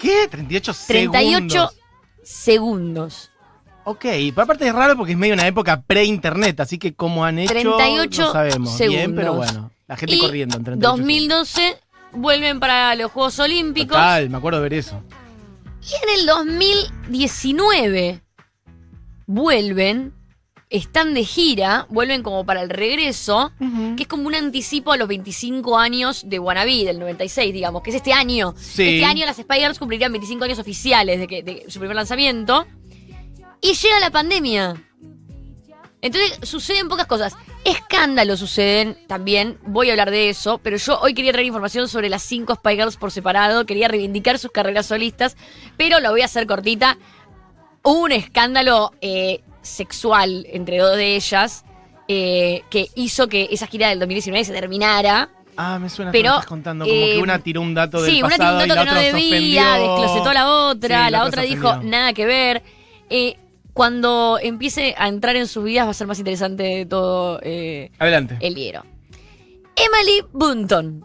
¿Qué? 0.00 0.26
38 0.28 0.74
38 0.88 1.38
segundos. 1.38 1.76
segundos. 2.24 3.30
Ok, 3.84 4.00
pero 4.02 4.42
aparte 4.42 4.66
es 4.66 4.74
raro 4.74 4.96
porque 4.96 5.12
es 5.12 5.18
medio 5.18 5.34
una 5.34 5.46
época 5.46 5.80
pre-internet, 5.82 6.58
así 6.58 6.76
que 6.76 6.94
como 6.94 7.24
han 7.24 7.38
hecho 7.38 7.52
38 7.52 8.20
no 8.20 8.32
sabemos 8.32 8.78
bien, 8.78 8.90
segundos. 8.90 9.14
pero 9.16 9.34
bueno, 9.34 9.70
la 9.86 9.96
gente 9.96 10.16
y 10.16 10.18
corriendo 10.18 10.56
en 10.56 10.64
38 10.64 10.96
2012 10.96 11.76
vuelven 12.14 12.58
para 12.58 12.96
los 12.96 13.12
Juegos 13.12 13.38
Olímpicos. 13.38 13.96
Total, 13.96 14.28
me 14.28 14.38
acuerdo 14.38 14.58
de 14.58 14.62
ver 14.64 14.74
eso. 14.74 15.00
Y 15.82 15.94
en 16.02 16.18
el 16.18 16.26
2019 16.26 18.24
vuelven, 19.28 20.14
están 20.70 21.14
de 21.14 21.24
gira, 21.24 21.86
vuelven 21.90 22.22
como 22.22 22.46
para 22.46 22.62
el 22.62 22.70
regreso, 22.70 23.52
que 23.96 24.04
es 24.04 24.08
como 24.08 24.28
un 24.28 24.36
anticipo 24.36 24.92
a 24.92 24.96
los 24.96 25.08
25 25.08 25.76
años 25.76 26.22
de 26.26 26.38
Wannabe, 26.38 26.84
del 26.84 27.00
96, 27.00 27.52
digamos, 27.52 27.82
que 27.82 27.90
es 27.90 27.96
este 27.96 28.12
año. 28.12 28.54
Sí. 28.56 28.94
Este 28.94 29.04
año 29.04 29.26
las 29.26 29.36
Spiders 29.36 29.80
cumplirían 29.80 30.12
25 30.12 30.44
años 30.44 30.60
oficiales 30.60 31.18
de, 31.18 31.26
que, 31.26 31.42
de 31.42 31.64
su 31.68 31.80
primer 31.80 31.96
lanzamiento. 31.96 32.66
Y 33.60 33.74
llega 33.74 33.98
la 33.98 34.10
pandemia. 34.10 34.80
Entonces 36.02 36.38
suceden 36.48 36.88
pocas 36.88 37.06
cosas. 37.06 37.36
Escándalos 37.64 38.38
suceden 38.38 38.96
también, 39.06 39.58
voy 39.66 39.90
a 39.90 39.92
hablar 39.92 40.10
de 40.10 40.30
eso, 40.30 40.58
pero 40.58 40.78
yo 40.78 40.98
hoy 41.00 41.12
quería 41.12 41.32
traer 41.32 41.46
información 41.46 41.88
sobre 41.88 42.08
las 42.08 42.22
cinco 42.22 42.54
Spy 42.54 42.76
Girls 42.76 42.96
por 42.96 43.10
separado, 43.10 43.66
quería 43.66 43.86
reivindicar 43.86 44.38
sus 44.38 44.50
carreras 44.50 44.86
solistas, 44.86 45.36
pero 45.76 46.00
lo 46.00 46.10
voy 46.10 46.22
a 46.22 46.24
hacer 46.24 46.46
cortita. 46.46 46.96
Hubo 47.82 48.04
un 48.04 48.12
escándalo 48.12 48.92
eh, 49.02 49.42
sexual 49.62 50.46
entre 50.50 50.78
dos 50.78 50.96
de 50.96 51.16
ellas 51.16 51.64
eh, 52.08 52.62
que 52.70 52.88
hizo 52.94 53.28
que 53.28 53.48
esa 53.52 53.66
gira 53.66 53.88
del 53.88 53.98
2019 54.00 54.44
se 54.44 54.52
terminara. 54.52 55.30
Ah, 55.56 55.78
me 55.78 55.88
suena 55.90 56.10
Pero, 56.12 56.22
que 56.24 56.28
me 56.30 56.34
estás 56.36 56.46
contando 56.46 56.84
como 56.86 56.96
eh, 56.96 57.12
que 57.14 57.18
una 57.20 57.38
tiró 57.38 57.60
un 57.60 57.74
dato 57.74 58.00
del 58.00 58.10
Sí, 58.12 58.22
una 58.22 58.36
tiró 58.36 58.52
un 58.52 58.58
dato 58.58 58.64
y 58.64 58.68
la 58.68 58.74
que 58.74 58.84
no 58.86 58.90
otra 58.92 59.02
debía, 59.02 59.74
desclosetó 59.74 60.28
a 60.30 60.34
la 60.34 60.50
otra, 60.50 61.04
Sí, 61.06 61.10
la, 61.12 61.24
otra 61.24 61.42
dijo 61.42 61.76
nada 61.82 62.12
que 62.12 62.26
ver. 62.26 62.62
Eh, 63.10 63.36
cuando 63.72 64.38
empiece 64.42 64.94
a 64.98 65.08
entrar 65.08 65.36
en 65.36 65.46
sus 65.46 65.62
vidas 65.64 65.86
va 65.86 65.90
a 65.90 65.94
ser 65.94 66.06
más 66.06 66.18
interesante 66.18 66.86
todo 66.86 67.38
eh, 67.42 67.90
Adelante. 67.98 68.36
el 68.40 68.54
libro. 68.54 68.84
Emily 69.76 70.24
Bunton. 70.32 71.04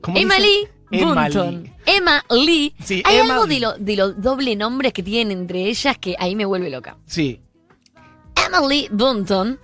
¿Cómo 0.00 0.16
Emily 0.18 0.68
dice? 0.90 1.04
Bunton. 1.04 1.72
Emma 1.86 2.24
Lee. 2.30 2.74
Sí, 2.82 3.02
Hay 3.04 3.16
Emma 3.18 3.34
algo 3.34 3.46
Lee. 3.46 3.54
de, 3.54 3.60
lo- 3.60 3.78
de 3.78 3.96
los 3.96 4.20
doble 4.20 4.56
nombres 4.56 4.92
que 4.92 5.02
tienen 5.02 5.38
entre 5.38 5.64
ellas 5.68 5.96
que 5.98 6.14
ahí 6.18 6.34
me 6.34 6.44
vuelve 6.44 6.70
loca. 6.70 6.96
Sí. 7.06 7.40
Emily 8.46 8.88
Bunton. 8.90 9.58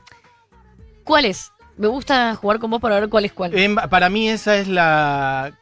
¿Cuál 1.04 1.24
es 1.24 1.52
me 1.80 1.88
gusta 1.88 2.34
jugar 2.34 2.58
con 2.58 2.70
vos 2.70 2.80
para 2.80 3.00
ver 3.00 3.08
cuál 3.08 3.24
es 3.24 3.32
cuál. 3.32 3.52
Para 3.88 4.10
mí 4.10 4.28
esa 4.28 4.56
es 4.58 4.68
la... 4.68 5.58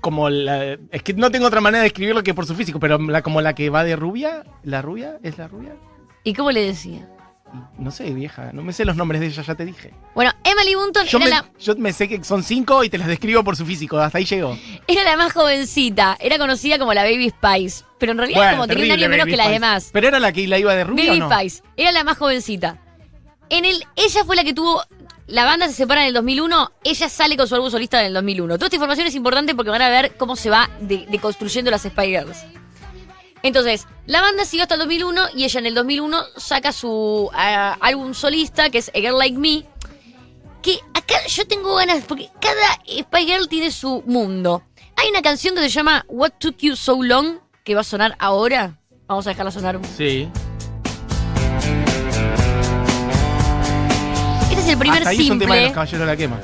Como 0.00 0.30
la... 0.30 0.78
Es 0.92 1.02
que 1.02 1.12
no 1.12 1.32
tengo 1.32 1.46
otra 1.46 1.60
manera 1.60 1.82
de 1.82 1.88
escribirlo 1.88 2.22
que 2.22 2.34
por 2.34 2.46
su 2.46 2.54
físico, 2.54 2.78
pero 2.78 2.96
la, 2.98 3.20
como 3.22 3.40
la 3.40 3.56
que 3.56 3.68
va 3.68 3.82
de 3.82 3.96
rubia. 3.96 4.44
¿La 4.62 4.80
rubia? 4.80 5.18
¿Es 5.24 5.38
la 5.38 5.48
rubia? 5.48 5.74
¿Y 6.22 6.34
cómo 6.34 6.52
le 6.52 6.64
decía? 6.66 7.08
No 7.78 7.90
sé, 7.90 8.12
vieja. 8.12 8.50
No 8.52 8.62
me 8.62 8.72
sé 8.72 8.84
los 8.84 8.96
nombres 8.96 9.20
de 9.20 9.26
ella, 9.28 9.42
ya 9.42 9.54
te 9.54 9.64
dije. 9.64 9.92
Bueno, 10.14 10.32
Emily 10.44 10.74
Bunton 10.74 11.06
Yo 11.06 11.18
era, 11.18 11.24
me, 11.24 11.30
la, 11.30 11.44
yo 11.58 11.76
me 11.76 11.92
sé 11.92 12.08
que 12.08 12.22
son 12.24 12.42
cinco 12.42 12.82
y 12.84 12.90
te 12.90 12.98
las 12.98 13.08
describo 13.08 13.42
por 13.44 13.56
su 13.56 13.64
físico. 13.66 13.98
Hasta 13.98 14.18
ahí 14.18 14.24
llego. 14.24 14.56
era 14.86 15.04
la 15.04 15.16
más 15.16 15.32
jovencita. 15.32 16.16
Era 16.20 16.38
conocida 16.38 16.78
como 16.78 16.94
la 16.94 17.02
Baby 17.04 17.30
Spice. 17.30 17.84
Pero 17.98 18.12
en 18.12 18.18
realidad 18.18 18.52
como 18.52 18.66
tenía 18.66 18.84
un 18.86 18.90
año 18.92 19.08
menos 19.08 19.24
Baby 19.24 19.30
que 19.30 19.36
las 19.36 19.46
Spice. 19.46 19.52
demás. 19.60 19.90
¿Pero 19.92 20.08
era 20.08 20.20
la 20.20 20.32
que 20.32 20.46
la 20.48 20.58
iba 20.58 20.74
de 20.74 20.84
rubia 20.84 21.06
Baby 21.06 21.20
o 21.20 21.28
no? 21.28 21.34
Spice. 21.36 21.62
Era 21.76 21.92
la 21.92 22.04
más 22.04 22.18
jovencita. 22.18 22.78
En 23.48 23.64
el, 23.64 23.84
ella 23.96 24.24
fue 24.24 24.36
la 24.36 24.44
que 24.44 24.52
tuvo. 24.54 24.82
La 25.28 25.44
banda 25.44 25.66
se 25.66 25.72
separa 25.74 26.02
en 26.02 26.08
el 26.08 26.14
2001. 26.14 26.70
Ella 26.84 27.08
sale 27.08 27.36
con 27.36 27.48
su 27.48 27.54
álbum 27.56 27.70
solista 27.70 28.00
en 28.00 28.06
el 28.06 28.14
2001. 28.14 28.54
Toda 28.58 28.66
esta 28.66 28.76
información 28.76 29.06
es 29.08 29.14
importante 29.16 29.54
porque 29.56 29.70
van 29.70 29.82
a 29.82 29.88
ver 29.88 30.16
cómo 30.16 30.36
se 30.36 30.50
va 30.50 30.70
de- 30.80 31.04
deconstruyendo 31.10 31.70
las 31.70 31.82
Spy 31.82 32.06
Girls. 32.08 32.44
Entonces, 33.42 33.86
la 34.06 34.20
banda 34.20 34.44
siguió 34.44 34.62
hasta 34.64 34.74
el 34.74 34.80
2001 34.80 35.28
y 35.34 35.44
ella 35.44 35.60
en 35.60 35.66
el 35.66 35.74
2001 35.74 36.22
saca 36.36 36.72
su 36.72 37.30
ah, 37.32 37.76
álbum 37.80 38.14
solista, 38.14 38.70
que 38.70 38.78
es 38.78 38.88
A 38.88 38.98
Girl 38.98 39.18
Like 39.18 39.38
Me. 39.38 39.64
Que 40.62 40.80
acá 40.94 41.14
yo 41.28 41.46
tengo 41.46 41.74
ganas, 41.76 42.04
porque 42.04 42.28
cada 42.40 42.74
Spy 42.86 43.24
Girl 43.26 43.48
tiene 43.48 43.70
su 43.70 44.02
mundo. 44.06 44.62
Hay 44.96 45.10
una 45.10 45.22
canción 45.22 45.54
que 45.54 45.60
se 45.62 45.68
llama 45.68 46.04
What 46.08 46.32
Took 46.38 46.56
You 46.58 46.74
So 46.76 47.02
Long, 47.02 47.38
que 47.62 47.74
va 47.74 47.82
a 47.82 47.84
sonar 47.84 48.16
ahora. 48.18 48.78
Vamos 49.06 49.26
a 49.26 49.30
dejarla 49.30 49.52
sonar. 49.52 49.78
Sí. 49.96 50.28
Este 54.50 54.60
es 54.60 54.68
el 54.68 54.78
primer 54.78 54.98
Hasta 54.98 55.10
ahí 55.10 55.24
es 55.24 55.30
un 55.30 55.38
tema 55.38 55.54
de 55.54 55.60
simple. 55.60 55.64
los 55.66 55.72
caballeros 55.72 56.00
de 56.00 56.06
la 56.06 56.16
quema. 56.16 56.40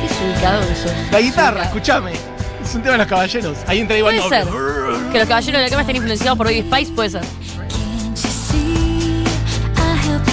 Qué 0.00 0.08
desubicado 0.08 0.66
que 0.66 0.74
sos. 0.74 0.92
La 1.12 1.20
guitarra, 1.20 1.64
escúchame. 1.64 2.37
Es 2.68 2.74
un 2.74 2.82
tema 2.82 2.92
de 2.92 2.98
los 2.98 3.06
caballeros. 3.06 3.56
Ahí 3.66 3.78
entra 3.78 3.96
igual 3.96 4.14
Puede 4.16 4.28
ser. 4.28 4.46
novio. 4.46 5.10
Que 5.10 5.18
los 5.20 5.26
caballeros 5.26 5.58
de 5.58 5.64
la 5.64 5.70
cama 5.70 5.80
estén 5.80 5.96
influenciados 5.96 6.36
por 6.36 6.48
Baby 6.48 6.60
Spice, 6.60 6.92
puede 6.92 7.08
ser. 7.08 7.22
Out. 10.02 10.28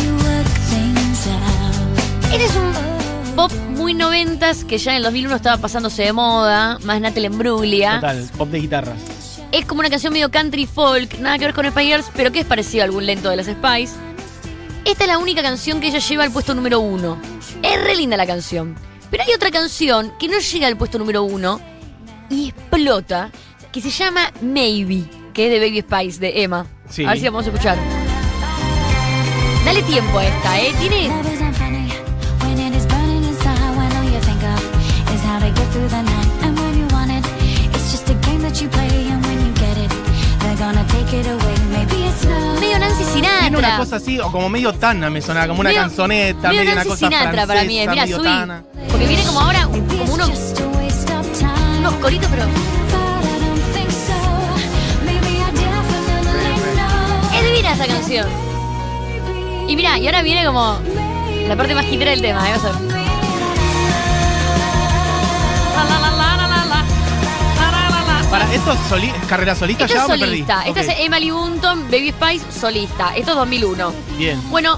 Este 2.33 2.43
es 2.43 2.55
un 2.57 3.35
pop 3.37 3.53
muy 3.69 3.93
noventas 3.93 4.65
que 4.65 4.77
ya 4.77 4.91
en 4.91 4.97
el 4.97 5.03
2001 5.03 5.33
estaba 5.33 5.61
pasándose 5.61 6.03
de 6.03 6.11
moda, 6.11 6.77
más 6.83 6.99
Natalie 6.99 7.27
Imbruglia. 7.27 8.01
Total, 8.01 8.29
pop 8.37 8.49
de 8.49 8.59
guitarras. 8.59 8.97
Es 9.53 9.65
como 9.65 9.79
una 9.79 9.89
canción 9.89 10.11
medio 10.11 10.29
country 10.29 10.65
folk, 10.65 11.17
nada 11.19 11.37
que 11.39 11.45
ver 11.45 11.53
con 11.53 11.65
Spy 11.65 11.85
Girls, 11.85 12.11
pero 12.17 12.33
que 12.33 12.41
es 12.41 12.45
parecido 12.45 12.81
a 12.83 12.85
algún 12.85 13.05
lento 13.05 13.29
de 13.29 13.37
las 13.37 13.45
Spice. 13.45 13.93
Esta 14.83 15.05
es 15.05 15.07
la 15.07 15.19
única 15.19 15.41
canción 15.41 15.79
que 15.79 15.87
ella 15.87 15.99
lleva 15.99 16.25
al 16.25 16.31
puesto 16.31 16.53
número 16.53 16.81
uno. 16.81 17.17
Es 17.63 17.81
re 17.81 17.95
linda 17.95 18.17
la 18.17 18.27
canción. 18.27 18.75
Pero 19.09 19.23
hay 19.23 19.33
otra 19.33 19.51
canción 19.51 20.11
que 20.19 20.27
no 20.27 20.39
llega 20.39 20.67
al 20.67 20.75
puesto 20.75 20.99
número 20.99 21.23
uno 21.23 21.61
y 22.29 22.49
explota, 22.49 23.29
que 23.71 23.81
se 23.81 23.89
llama 23.89 24.31
Maybe, 24.41 25.03
que 25.33 25.45
es 25.45 25.51
de 25.51 25.59
Baby 25.59 25.81
Spice, 25.81 26.19
de 26.19 26.43
Emma. 26.43 26.65
Sí. 26.89 27.03
A 27.05 27.09
ver 27.09 27.19
si 27.19 27.25
vamos 27.25 27.45
a 27.45 27.49
escuchar. 27.49 27.77
Dale 29.65 29.81
tiempo 29.83 30.19
a 30.19 30.25
esta, 30.25 30.59
¿eh? 30.61 30.73
Tiene... 30.79 31.09
Medio 42.59 42.79
Nancy 42.79 43.03
Sinatra. 43.03 43.39
Tiene 43.41 43.57
una 43.57 43.77
cosa 43.77 43.95
así, 43.97 44.19
o 44.19 44.31
como 44.31 44.49
medio 44.49 44.73
Tana 44.73 45.09
me 45.09 45.21
sonaba, 45.21 45.47
como 45.47 45.61
una 45.61 45.69
Medio- 45.69 45.81
canzoneta, 45.81 46.49
medio 46.49 46.59
medio 46.61 46.63
una 46.71 46.75
Nancy 46.75 46.89
cosa 46.89 47.05
Sinatra 47.05 47.47
para 47.47 47.63
mí 47.63 47.83
francesa, 47.83 48.05
Mira, 48.05 48.17
subí. 48.17 48.27
Tana. 48.27 48.63
Porque 48.89 49.07
viene 49.07 49.23
como 49.23 49.39
ahora, 49.41 49.63
como 49.65 50.13
unos, 50.13 50.29
know. 52.09 52.49
es 57.33 57.43
divina 57.43 57.71
esta 57.73 57.87
canción. 57.87 58.27
Y 59.67 59.75
mira, 59.75 59.97
y 59.97 60.05
ahora 60.05 60.21
viene 60.21 60.45
como 60.45 60.77
la 61.47 61.55
parte 61.55 61.73
más 61.75 61.85
quitera 61.85 62.11
del 62.11 62.21
tema, 62.21 62.47
¿eh? 62.49 62.53
Vas 62.53 62.65
a 62.65 62.71
ver. 62.79 62.95
Para, 68.29 68.53
¿esto 68.53 68.73
es 68.73 68.79
soli- 68.89 69.09
es 69.15 69.25
carrera 69.27 69.55
solista 69.55 69.85
Esto 69.85 69.95
ya 69.95 70.03
es 70.03 70.09
o 70.09 70.11
me 70.11 70.17
perdí? 70.19 70.31
solista. 70.31 70.63
Esta 70.65 70.81
es 70.81 70.99
Emily 70.99 71.31
Bunton, 71.31 71.83
Baby 71.89 72.09
Spice, 72.11 72.51
solista. 72.59 73.15
Esto 73.15 73.31
es 73.31 73.37
2001. 73.37 73.93
Bien. 74.17 74.41
Bueno, 74.49 74.77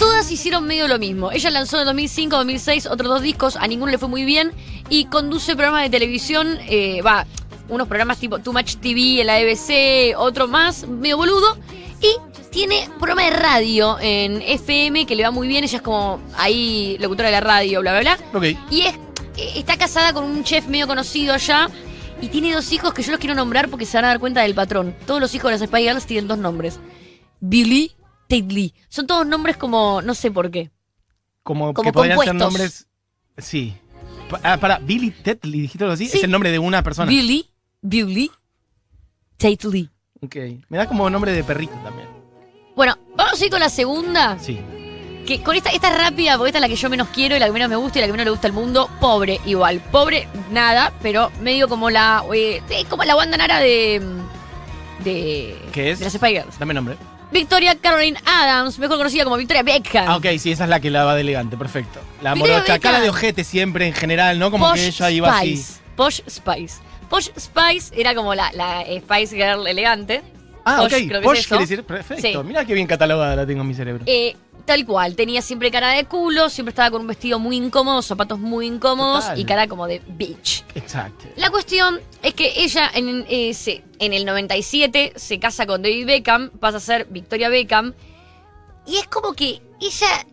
todas 0.00 0.30
hicieron 0.32 0.66
medio 0.66 0.88
lo 0.88 0.98
mismo. 0.98 1.30
Ella 1.30 1.50
lanzó 1.50 1.78
en 1.78 1.84
2005, 1.84 2.34
2006 2.34 2.86
otros 2.86 3.08
dos 3.08 3.22
discos, 3.22 3.56
a 3.56 3.68
ninguno 3.68 3.92
le 3.92 3.98
fue 3.98 4.08
muy 4.08 4.24
bien 4.24 4.50
y 4.88 5.04
conduce 5.04 5.54
programas 5.54 5.82
de 5.82 5.90
televisión, 5.90 6.58
eh, 6.66 7.02
va, 7.02 7.26
unos 7.68 7.86
programas 7.86 8.18
tipo 8.18 8.38
Too 8.38 8.52
Much 8.52 8.76
TV 8.76 9.20
en 9.20 9.26
la 9.26 10.18
otro 10.18 10.48
más, 10.48 10.88
medio 10.88 11.18
boludo, 11.18 11.56
y 12.00 12.16
tiene 12.50 12.88
programa 12.98 13.24
de 13.24 13.30
radio 13.30 13.98
en 14.00 14.40
FM 14.40 15.04
que 15.04 15.14
le 15.14 15.22
va 15.22 15.30
muy 15.30 15.46
bien, 15.46 15.64
ella 15.64 15.76
es 15.76 15.82
como 15.82 16.18
ahí 16.36 16.96
locutora 16.98 17.28
de 17.28 17.34
la 17.34 17.40
radio, 17.40 17.80
bla, 17.82 18.00
bla, 18.00 18.16
bla. 18.16 18.38
Ok. 18.38 18.58
Y 18.70 18.80
es, 18.80 18.94
eh, 19.36 19.52
está 19.56 19.76
casada 19.76 20.14
con 20.14 20.24
un 20.24 20.42
chef 20.44 20.66
medio 20.66 20.86
conocido 20.86 21.34
allá. 21.34 21.68
Y 22.22 22.28
tiene 22.28 22.52
dos 22.52 22.70
hijos 22.72 22.92
que 22.92 23.02
yo 23.02 23.12
los 23.12 23.20
quiero 23.20 23.34
nombrar 23.34 23.70
porque 23.70 23.86
se 23.86 23.96
van 23.96 24.04
a 24.04 24.08
dar 24.08 24.20
cuenta 24.20 24.42
del 24.42 24.54
patrón. 24.54 24.94
Todos 25.06 25.22
los 25.22 25.34
hijos 25.34 25.50
de 25.50 25.58
las 25.58 25.66
Spy 25.66 25.84
Girls 25.84 26.04
tienen 26.04 26.28
dos 26.28 26.36
nombres. 26.36 26.78
Billy, 27.40 27.92
Tate 28.30 28.52
Lee. 28.54 28.74
Son 28.88 29.06
todos 29.06 29.26
nombres 29.26 29.56
como, 29.56 30.00
no 30.02 30.14
sé 30.14 30.30
por 30.30 30.50
qué. 30.50 30.70
Como, 31.42 31.74
Como 31.74 31.84
que 31.88 31.92
podrían 31.92 32.18
ser 32.18 32.28
compuestos. 32.28 32.52
nombres. 32.52 32.86
Sí. 33.38 33.76
Pa- 34.30 34.40
ah, 34.44 34.56
para, 34.58 34.78
Billy 34.78 35.10
Tetley, 35.10 35.62
dijiste 35.62 35.84
algo 35.84 35.94
así. 35.94 36.06
Sí. 36.06 36.18
Es 36.18 36.24
el 36.24 36.30
nombre 36.30 36.50
de 36.50 36.58
una 36.58 36.82
persona. 36.82 37.08
Billy, 37.10 37.50
Billy, 37.82 38.30
Tate 39.36 39.68
Lee. 39.68 39.90
Ok. 40.22 40.36
Me 40.68 40.78
da 40.78 40.86
como 40.86 41.08
nombre 41.10 41.32
de 41.32 41.42
perrito 41.42 41.74
también. 41.82 42.08
Bueno, 42.76 42.96
vamos 43.16 43.40
a 43.40 43.44
ir 43.44 43.50
con 43.50 43.60
la 43.60 43.68
segunda. 43.68 44.38
Sí. 44.38 44.60
Que 45.26 45.42
con 45.42 45.54
esta, 45.56 45.70
esta 45.70 45.90
es 45.90 45.98
rápida 45.98 46.36
porque 46.36 46.48
esta 46.50 46.58
es 46.58 46.62
la 46.62 46.68
que 46.68 46.76
yo 46.76 46.88
menos 46.90 47.08
quiero 47.08 47.36
y 47.36 47.38
la 47.38 47.46
que 47.46 47.52
menos 47.52 47.68
me 47.68 47.76
gusta 47.76 47.98
y 47.98 48.00
la 48.02 48.06
que 48.06 48.12
menos 48.12 48.24
le 48.26 48.30
gusta 48.30 48.46
al 48.46 48.52
mundo. 48.52 48.88
Pobre, 49.00 49.40
igual. 49.46 49.80
Pobre, 49.90 50.28
nada, 50.50 50.92
pero 51.02 51.30
medio 51.40 51.68
como 51.68 51.90
la. 51.90 52.24
eh, 52.34 52.62
es 52.70 52.84
como 52.86 53.04
la 53.04 53.14
banda 53.14 53.36
nara 53.36 53.58
de. 53.58 54.02
de. 55.04 55.58
¿Qué 55.72 55.90
es? 55.92 55.98
De 55.98 56.04
las 56.04 56.14
Spy 56.14 56.30
Girls. 56.32 56.58
Dame 56.58 56.74
nombre. 56.74 56.96
Victoria 57.32 57.76
Caroline 57.76 58.18
Adams, 58.26 58.78
mejor 58.78 58.98
conocida 58.98 59.24
como 59.24 59.36
Victoria 59.36 59.62
Beckham. 59.62 60.08
Ah, 60.08 60.16
ok, 60.16 60.26
sí, 60.38 60.50
esa 60.52 60.64
es 60.64 60.70
la 60.70 60.80
que 60.80 60.90
la 60.90 61.04
va 61.04 61.14
de 61.14 61.20
elegante, 61.20 61.56
perfecto. 61.56 62.00
La 62.22 62.34
Victoria 62.34 62.56
morocha, 62.56 62.72
Beckham. 62.74 62.92
cara 62.92 63.02
de 63.02 63.10
ojete 63.10 63.44
siempre 63.44 63.86
en 63.86 63.94
general, 63.94 64.38
¿no? 64.38 64.50
Como 64.50 64.68
Posh 64.68 64.78
que 64.80 64.86
ella 64.86 65.10
iba 65.10 65.38
así. 65.38 65.56
Spice. 65.56 65.80
Posh 65.96 66.20
Spice. 66.28 66.80
Posh 67.08 67.28
Spice 67.38 67.92
era 68.00 68.14
como 68.14 68.34
la, 68.34 68.50
la 68.52 68.82
Spice 68.84 69.36
Girl 69.36 69.66
elegante. 69.66 70.22
Ah, 70.76 70.82
Posh, 70.82 70.94
ok. 70.94 71.08
creo 71.08 71.20
que 71.20 71.24
Posh 71.26 71.38
es 71.38 71.40
eso. 71.46 71.48
quiere 71.56 71.66
decir, 71.66 71.84
perfecto. 71.84 72.42
Sí. 72.42 72.46
Mira 72.48 72.64
qué 72.64 72.74
bien 72.74 72.86
catalogada 72.86 73.36
la 73.36 73.46
tengo 73.46 73.62
en 73.62 73.68
mi 73.68 73.74
cerebro. 73.74 74.04
Eh, 74.06 74.36
tal 74.64 74.84
cual, 74.86 75.16
tenía 75.16 75.42
siempre 75.42 75.70
cara 75.70 75.88
de 75.90 76.04
culo, 76.04 76.48
siempre 76.48 76.70
estaba 76.70 76.90
con 76.90 77.00
un 77.00 77.06
vestido 77.08 77.38
muy 77.38 77.56
incómodo, 77.56 78.02
zapatos 78.02 78.38
muy 78.38 78.66
incómodos 78.66 79.24
Total. 79.24 79.38
y 79.40 79.44
cara 79.44 79.66
como 79.68 79.86
de 79.86 80.00
bitch. 80.06 80.64
Exacto. 80.74 81.24
La 81.36 81.50
cuestión 81.50 82.00
es 82.22 82.34
que 82.34 82.52
ella 82.56 82.90
en, 82.94 83.24
eh, 83.28 83.52
se- 83.54 83.82
en 83.98 84.12
el 84.12 84.24
97 84.24 85.12
se 85.16 85.38
casa 85.40 85.66
con 85.66 85.82
David 85.82 86.06
Beckham, 86.06 86.50
pasa 86.50 86.76
a 86.76 86.80
ser 86.80 87.06
Victoria 87.10 87.48
Beckham, 87.48 87.94
y 88.86 88.96
es 88.96 89.06
como 89.08 89.32
que 89.34 89.60
ella 89.80 90.26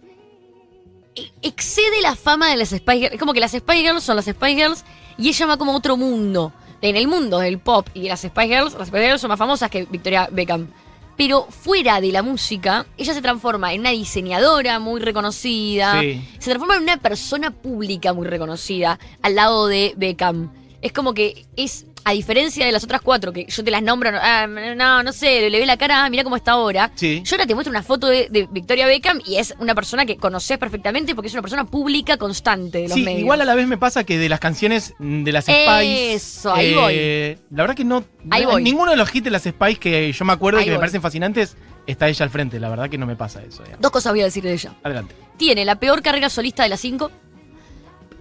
e- 1.15 1.31
excede 1.41 2.01
la 2.01 2.15
fama 2.15 2.49
de 2.49 2.57
las 2.57 2.69
Spice 2.69 2.97
Girls. 2.99 3.13
Es 3.13 3.19
como 3.19 3.33
que 3.33 3.39
las 3.39 3.51
Spice 3.51 3.81
Girls 3.81 4.03
son 4.03 4.15
las 4.15 4.25
Spice 4.25 4.55
Girls 4.55 4.85
y 5.17 5.29
ella 5.29 5.45
va 5.47 5.57
como 5.57 5.71
a 5.73 5.75
otro 5.77 5.97
mundo. 5.97 6.53
En 6.81 6.95
el 6.95 7.07
mundo 7.07 7.39
del 7.39 7.59
pop 7.59 7.87
y 7.93 8.03
de 8.03 8.09
las 8.09 8.21
Spice 8.21 8.47
Girls, 8.47 8.73
las 8.77 8.87
Spice 8.89 9.03
Girls 9.03 9.21
son 9.21 9.29
más 9.29 9.39
famosas 9.39 9.69
que 9.69 9.85
Victoria 9.85 10.29
Beckham. 10.31 10.67
Pero 11.15 11.47
fuera 11.49 11.99
de 11.99 12.11
la 12.11 12.21
música, 12.21 12.85
ella 12.95 13.13
se 13.15 13.23
transforma 13.23 13.73
en 13.73 13.79
una 13.81 13.89
diseñadora 13.89 14.77
muy 14.77 15.01
reconocida. 15.01 15.99
Sí. 15.99 16.21
Se 16.37 16.51
transforma 16.51 16.75
en 16.75 16.83
una 16.83 16.97
persona 16.97 17.49
pública 17.49 18.13
muy 18.13 18.27
reconocida 18.27 18.99
al 19.23 19.33
lado 19.33 19.65
de 19.65 19.93
Beckham. 19.97 20.51
Es 20.83 20.93
como 20.93 21.15
que 21.15 21.47
es, 21.55 21.87
a 22.09 22.13
diferencia 22.13 22.65
de 22.65 22.71
las 22.71 22.85
otras 22.85 23.01
cuatro, 23.01 23.33
que 23.33 23.45
yo 23.49 23.63
te 23.65 23.69
las 23.69 23.81
nombro, 23.83 24.11
no, 24.13 24.17
ah, 24.21 24.47
no, 24.47 25.03
no 25.03 25.11
sé, 25.11 25.49
le 25.49 25.59
ve 25.59 25.65
la 25.65 25.75
cara, 25.75 26.05
ah, 26.05 26.09
mira 26.09 26.23
cómo 26.23 26.37
está 26.37 26.51
ahora. 26.53 26.89
Sí. 26.95 27.21
Yo 27.25 27.35
ahora 27.35 27.45
te 27.45 27.53
muestro 27.53 27.69
una 27.71 27.83
foto 27.83 28.07
de, 28.07 28.29
de 28.29 28.47
Victoria 28.49 28.87
Beckham 28.87 29.19
y 29.25 29.35
es 29.35 29.53
una 29.59 29.75
persona 29.75 30.05
que 30.05 30.15
conoces 30.15 30.57
perfectamente 30.57 31.15
porque 31.15 31.27
es 31.27 31.33
una 31.33 31.41
persona 31.41 31.65
pública 31.65 32.15
constante 32.15 32.77
de 32.77 32.83
los 32.87 32.93
Sí, 32.93 33.03
medios. 33.03 33.19
igual 33.21 33.41
a 33.41 33.45
la 33.45 33.55
vez 33.55 33.67
me 33.67 33.77
pasa 33.77 34.05
que 34.05 34.17
de 34.17 34.29
las 34.29 34.39
canciones 34.39 34.93
de 34.99 35.31
las 35.33 35.43
Spice. 35.43 36.13
Eso, 36.13 36.53
ahí 36.53 36.73
voy. 36.73 37.37
La 37.51 37.63
verdad 37.63 37.75
que 37.75 37.83
no. 37.83 38.05
Ahí 38.29 38.45
voy. 38.45 38.63
Ninguno 38.63 38.91
de 38.91 38.97
los 38.97 39.13
hits 39.13 39.25
de 39.25 39.31
las 39.31 39.43
Spice 39.43 39.75
que 39.75 40.11
yo 40.13 40.23
me 40.23 40.31
acuerdo 40.31 40.61
y 40.61 40.63
que 40.65 40.71
me 40.71 40.79
parecen 40.79 41.01
fascinantes 41.01 41.57
está 41.85 42.07
ella 42.07 42.23
al 42.23 42.29
frente. 42.29 42.57
La 42.59 42.69
verdad 42.69 42.89
que 42.89 42.97
no 42.97 43.05
me 43.05 43.17
pasa 43.17 43.41
eso. 43.43 43.63
digamos. 43.63 43.81
Dos 43.81 43.91
cosas 43.91 44.13
voy 44.13 44.21
a 44.21 44.25
decir 44.25 44.43
de 44.45 44.53
ella. 44.53 44.73
Adelante. 44.81 45.13
Tiene 45.35 45.65
la 45.65 45.75
peor 45.75 46.01
carrera 46.01 46.29
solista 46.29 46.63
de 46.63 46.69
las 46.69 46.79
cinco. 46.79 47.11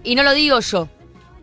Y 0.03 0.15
no 0.15 0.23
lo 0.23 0.33
digo 0.33 0.59
yo. 0.59 0.89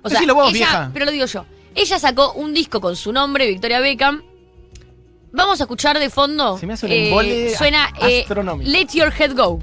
O 0.03 0.11
sea, 0.11 0.19
Decilo 0.19 0.35
vos, 0.35 0.49
ella- 0.51 0.53
vieja. 0.53 0.91
Pero 0.93 1.07
lo 1.07 1.11
digo 1.11 1.25
yo. 1.27 1.47
Ella 1.75 1.99
sacó 1.99 2.33
un 2.33 2.55
disco 2.55 2.81
con 2.81 2.97
su 2.97 3.13
nombre, 3.13 3.47
Victoria 3.47 3.81
Beckham. 3.81 4.23
Vamos 5.33 5.61
a 5.61 5.65
escuchar 5.65 5.99
de 5.99 6.11
fondo. 6.11 6.57
Se 6.59 6.67
me 6.67 6.75
hace 6.75 6.87
un 6.87 6.93
eh, 6.93 7.09
embole 7.09 7.57
Suena 7.57 7.91
eh, 8.01 8.21
astronómico. 8.21 8.71
Let 8.71 8.87
Your 8.93 9.13
Head 9.13 9.35
Go. 9.35 9.61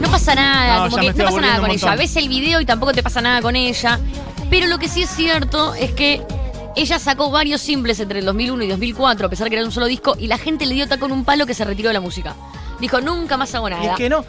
No 0.00 0.10
pasa 0.10 0.34
nada, 0.34 0.84
No, 0.84 0.90
como 0.90 1.02
que 1.02 1.12
no 1.12 1.24
pasa 1.24 1.40
nada 1.40 1.60
con 1.60 1.70
ella. 1.70 1.94
Ves 1.94 2.16
el 2.16 2.28
video 2.28 2.60
y 2.60 2.66
tampoco 2.66 2.92
te 2.92 3.02
pasa 3.02 3.20
nada 3.20 3.40
con 3.40 3.54
ella. 3.54 4.00
Pero 4.50 4.66
lo 4.66 4.78
que 4.78 4.88
sí 4.88 5.02
es 5.02 5.10
cierto 5.10 5.74
es 5.74 5.92
que 5.92 6.22
ella 6.74 6.98
sacó 6.98 7.30
varios 7.30 7.60
simples 7.60 8.00
entre 8.00 8.18
el 8.18 8.26
2001 8.26 8.64
y 8.64 8.68
2004, 8.68 9.26
a 9.26 9.30
pesar 9.30 9.48
que 9.48 9.56
era 9.56 9.64
un 9.64 9.72
solo 9.72 9.86
disco, 9.86 10.16
y 10.18 10.26
la 10.26 10.38
gente 10.38 10.66
le 10.66 10.74
dio 10.74 10.86
con 10.98 11.12
un 11.12 11.24
palo 11.24 11.46
que 11.46 11.54
se 11.54 11.64
retiró 11.64 11.88
de 11.88 11.94
la 11.94 12.00
música. 12.00 12.34
Dijo, 12.80 13.00
nunca 13.00 13.36
más 13.36 13.54
hago 13.54 13.70
nada. 13.70 13.84
Y 13.84 13.86
es 13.86 13.94
que 13.94 14.08
no. 14.08 14.24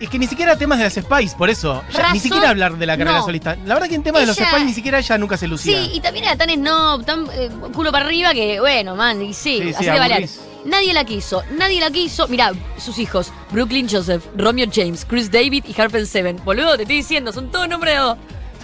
Es 0.00 0.08
que 0.08 0.18
ni 0.18 0.26
siquiera 0.26 0.56
temas 0.56 0.78
de 0.78 0.84
las 0.84 0.94
Spice, 0.94 1.36
por 1.36 1.50
eso. 1.50 1.82
Ya, 1.90 1.98
Razón- 1.98 2.12
ni 2.12 2.20
siquiera 2.20 2.50
hablar 2.50 2.76
de 2.78 2.86
la 2.86 2.96
carrera 2.96 3.18
no. 3.18 3.24
solista. 3.24 3.56
La 3.64 3.74
verdad 3.74 3.88
que 3.88 3.96
en 3.96 4.02
temas 4.02 4.20
de 4.22 4.26
los 4.26 4.36
Spice 4.36 4.64
ni 4.64 4.72
siquiera 4.72 4.98
ella 4.98 5.18
nunca 5.18 5.36
se 5.36 5.48
lucía. 5.48 5.82
Sí, 5.82 5.90
y 5.94 6.00
también 6.00 6.24
era 6.26 6.36
tan 6.36 6.50
snob, 6.50 7.04
tan 7.04 7.26
eh, 7.32 7.50
culo 7.74 7.90
para 7.90 8.04
arriba 8.06 8.32
que, 8.32 8.60
bueno, 8.60 8.94
man, 8.94 9.20
y 9.22 9.34
sí, 9.34 9.58
Sí, 9.62 9.74
sí, 9.78 9.88
así 9.88 10.08
de. 10.08 10.28
Nadie 10.64 10.92
la 10.92 11.04
quiso, 11.04 11.42
nadie 11.56 11.80
la 11.80 11.90
quiso. 11.90 12.28
Mirá, 12.28 12.52
sus 12.78 12.98
hijos, 12.98 13.32
Brooklyn 13.50 13.88
Joseph, 13.88 14.24
Romeo 14.36 14.66
James, 14.72 15.04
Chris 15.08 15.30
David 15.30 15.64
y 15.66 15.80
Harper 15.80 16.06
Seven. 16.06 16.40
Boludo, 16.44 16.76
te 16.76 16.82
estoy 16.82 16.96
diciendo, 16.96 17.32
son 17.32 17.50
todos 17.50 17.68
nombres 17.68 17.94
de. 17.98 18.14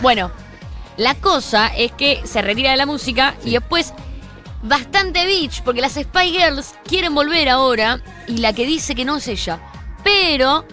Bueno, 0.02 0.30
la 0.96 1.14
cosa 1.14 1.68
es 1.68 1.92
que 1.92 2.20
se 2.24 2.42
retira 2.42 2.72
de 2.72 2.76
la 2.76 2.86
música 2.86 3.34
y 3.44 3.52
después 3.52 3.92
bastante 4.62 5.26
bitch, 5.26 5.62
porque 5.62 5.80
las 5.80 5.92
Spy 5.94 6.30
Girls 6.30 6.74
quieren 6.86 7.14
volver 7.14 7.48
ahora 7.48 8.00
y 8.26 8.38
la 8.38 8.52
que 8.52 8.66
dice 8.66 8.94
que 8.94 9.04
no 9.04 9.16
es 9.16 9.28
ella. 9.28 9.60
Pero 10.02 10.66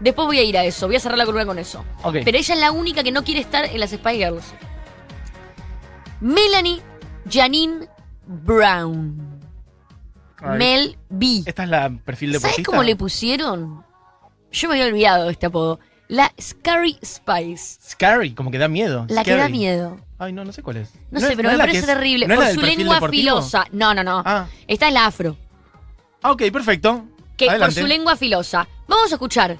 después 0.00 0.26
voy 0.26 0.38
a 0.38 0.42
ir 0.42 0.56
a 0.58 0.64
eso, 0.64 0.86
voy 0.86 0.96
a 0.96 1.00
cerrar 1.00 1.18
la 1.18 1.24
columna 1.24 1.46
con 1.46 1.58
eso. 1.58 1.84
Pero 2.12 2.36
ella 2.38 2.54
es 2.54 2.60
la 2.60 2.72
única 2.72 3.02
que 3.02 3.12
no 3.12 3.24
quiere 3.24 3.40
estar 3.40 3.64
en 3.64 3.78
las 3.80 3.90
Spy 3.90 4.16
Girls. 4.18 4.44
Melanie 6.20 6.82
Janine 7.30 7.88
Brown. 8.26 9.40
Ay. 10.40 10.58
Mel 10.58 10.98
B. 11.08 11.42
Esta 11.46 11.64
es 11.64 11.68
la 11.68 11.90
perfil 12.04 12.32
de 12.32 12.40
¿Sabes 12.40 12.64
cómo 12.64 12.82
le 12.82 12.94
pusieron? 12.96 13.84
Yo 14.52 14.68
me 14.68 14.74
había 14.74 14.86
olvidado 14.86 15.26
de 15.26 15.32
este 15.32 15.46
apodo. 15.46 15.80
La 16.08 16.32
Scary 16.40 16.98
Spice. 17.04 17.78
Scary, 17.90 18.32
como 18.32 18.50
que 18.50 18.58
da 18.58 18.68
miedo. 18.68 19.04
La 19.08 19.24
que 19.24 19.36
da 19.36 19.48
miedo. 19.48 19.98
Ay, 20.18 20.32
no, 20.32 20.44
no 20.44 20.52
sé 20.52 20.62
cuál 20.62 20.78
es. 20.78 20.92
No, 21.10 21.20
sé, 21.20 21.36
pero 21.36 21.50
es 21.50 21.54
me 21.56 21.58
parece 21.58 21.78
es- 21.80 21.86
terrible. 21.86 22.26
¿no 22.26 22.34
por 22.36 22.46
su 22.46 22.62
lengua 22.62 22.94
deportivo? 22.94 23.36
filosa. 23.36 23.66
No, 23.72 23.92
no, 23.94 24.02
no. 24.02 24.22
Ah. 24.24 24.46
Esta 24.66 24.88
es 24.88 24.94
la 24.94 25.06
afro. 25.06 25.36
Ah, 26.22 26.32
ok, 26.32 26.44
perfecto. 26.50 27.04
Que 27.36 27.48
Adelante. 27.48 27.74
por 27.74 27.82
su 27.82 27.86
lengua 27.86 28.16
filosa. 28.16 28.66
Vamos 28.88 29.12
a 29.12 29.14
escuchar. 29.16 29.58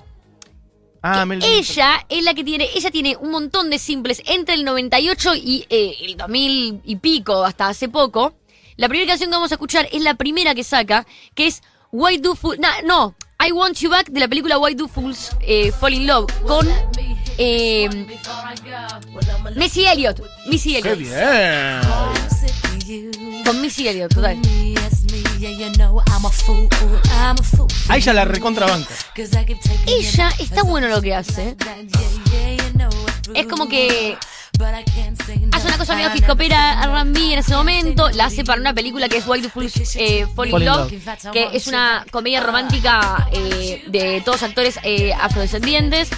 Ah, 1.03 1.25
ella 1.43 2.05
es 2.09 2.25
la 2.25 2.35
que 2.35 2.43
tiene, 2.45 2.69
ella 2.75 2.91
tiene 2.91 3.17
un 3.17 3.31
montón 3.31 3.71
de 3.71 3.79
simples 3.79 4.23
entre 4.27 4.55
el 4.55 4.65
98 4.65 5.35
y 5.37 5.65
eh, 5.71 5.95
el 6.03 6.17
2000 6.17 6.81
y 6.85 6.97
pico, 6.97 7.45
hasta 7.45 7.69
hace 7.69 7.89
poco. 7.89 8.35
La 8.77 8.89
primera 8.89 9.09
canción 9.09 9.31
que 9.31 9.37
vamos 9.37 9.53
a 9.53 9.55
escuchar 9.55 9.89
es 9.93 10.03
la 10.03 10.15
primera 10.15 10.55
que 10.55 10.65
saca, 10.65 11.07
que 11.35 11.47
es 11.47 11.63
Why 11.93 12.19
Do 12.19 12.35
Fools... 12.35 12.59
No, 12.59 12.69
no, 12.85 13.15
I 13.47 13.53
Want 13.53 13.77
You 13.79 13.91
Back 13.91 14.09
de 14.09 14.21
la 14.21 14.29
película 14.29 14.59
Why 14.59 14.75
Do 14.75 14.89
Fools 14.89 15.31
eh, 15.41 15.73
Fall 15.73 15.95
in 15.95 16.07
Love 16.07 16.27
con 16.47 16.69
eh, 17.39 17.89
Missy 19.55 19.87
Elliott. 19.87 20.21
Missy 20.47 20.81
¡Qué 20.83 20.93
Elliott. 20.93 20.99
bien! 20.99 22.38
Con 23.45 23.61
Missy 23.61 23.87
Elliott, 23.87 24.15
total. 24.15 24.41
A 27.89 27.97
ella 27.99 28.13
la 28.15 28.25
recontrabanco. 28.25 28.89
Ella 29.87 30.31
está 30.39 30.63
bueno 30.63 30.89
lo 30.89 31.03
que 31.03 31.15
hace. 31.15 31.55
Es 33.35 33.47
como 33.47 33.69
que 33.69 34.17
hace 35.53 35.67
una 35.67 35.77
cosa 35.77 35.95
medio 35.97 36.11
hip 36.15 36.29
hopera 36.31 36.83
R&B 36.83 37.35
en 37.35 37.39
ese 37.41 37.55
momento, 37.55 38.09
la 38.11 38.25
hace 38.25 38.43
para 38.43 38.59
una 38.59 38.73
película 38.73 39.09
que 39.11 39.19
es 39.19 39.27
Why 39.27 39.43
Do 39.43 39.51
Fools 39.51 39.97
eh, 39.97 40.27
Fall 40.35 40.49
in 40.49 40.53
Fall 40.53 40.63
in 40.63 40.69
Love, 40.69 40.93
que 41.33 41.51
es 41.53 41.67
una 41.67 42.07
comedia 42.11 42.41
romántica 42.41 43.29
eh, 43.33 43.85
de 43.89 44.23
todos 44.25 44.43
actores 44.43 44.79
eh, 44.83 45.13
afrodescendientes, 45.13 46.09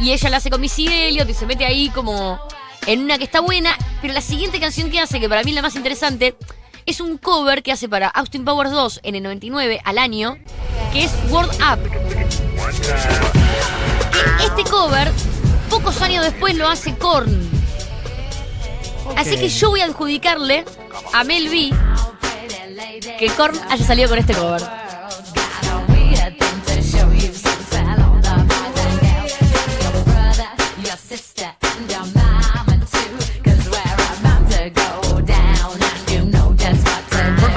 y 0.00 0.12
ella 0.12 0.30
la 0.30 0.38
hace 0.38 0.48
con 0.48 0.62
Missy 0.62 0.86
Elliott 0.88 1.28
y 1.28 1.34
se 1.34 1.44
mete 1.44 1.66
ahí 1.66 1.90
como 1.90 2.40
en 2.86 3.02
una 3.02 3.18
que 3.18 3.24
está 3.24 3.40
buena, 3.40 3.76
pero 4.00 4.14
la 4.14 4.20
siguiente 4.20 4.60
canción 4.60 4.90
que 4.90 5.00
hace, 5.00 5.20
que 5.20 5.28
para 5.28 5.42
mí 5.42 5.50
es 5.50 5.54
la 5.54 5.62
más 5.62 5.74
interesante, 5.74 6.36
es 6.86 7.00
un 7.00 7.18
cover 7.18 7.62
que 7.62 7.72
hace 7.72 7.88
para 7.88 8.08
Austin 8.08 8.44
Powers 8.44 8.70
2 8.70 9.00
en 9.02 9.16
el 9.16 9.22
99 9.24 9.80
al 9.84 9.98
año, 9.98 10.38
que 10.92 11.04
es 11.04 11.12
World 11.28 11.52
Up. 11.54 11.80
Que 14.38 14.44
este 14.44 14.70
cover, 14.70 15.10
pocos 15.68 16.00
años 16.00 16.24
después 16.24 16.54
lo 16.54 16.68
hace 16.68 16.94
Korn. 16.96 17.50
Así 19.16 19.36
que 19.36 19.48
yo 19.48 19.70
voy 19.70 19.80
a 19.80 19.86
adjudicarle 19.86 20.64
a 21.12 21.24
Mel 21.24 21.48
B 21.48 21.70
que 23.18 23.28
Korn 23.30 23.58
haya 23.68 23.84
salido 23.84 24.08
con 24.08 24.18
este 24.18 24.34
cover. 24.34 24.62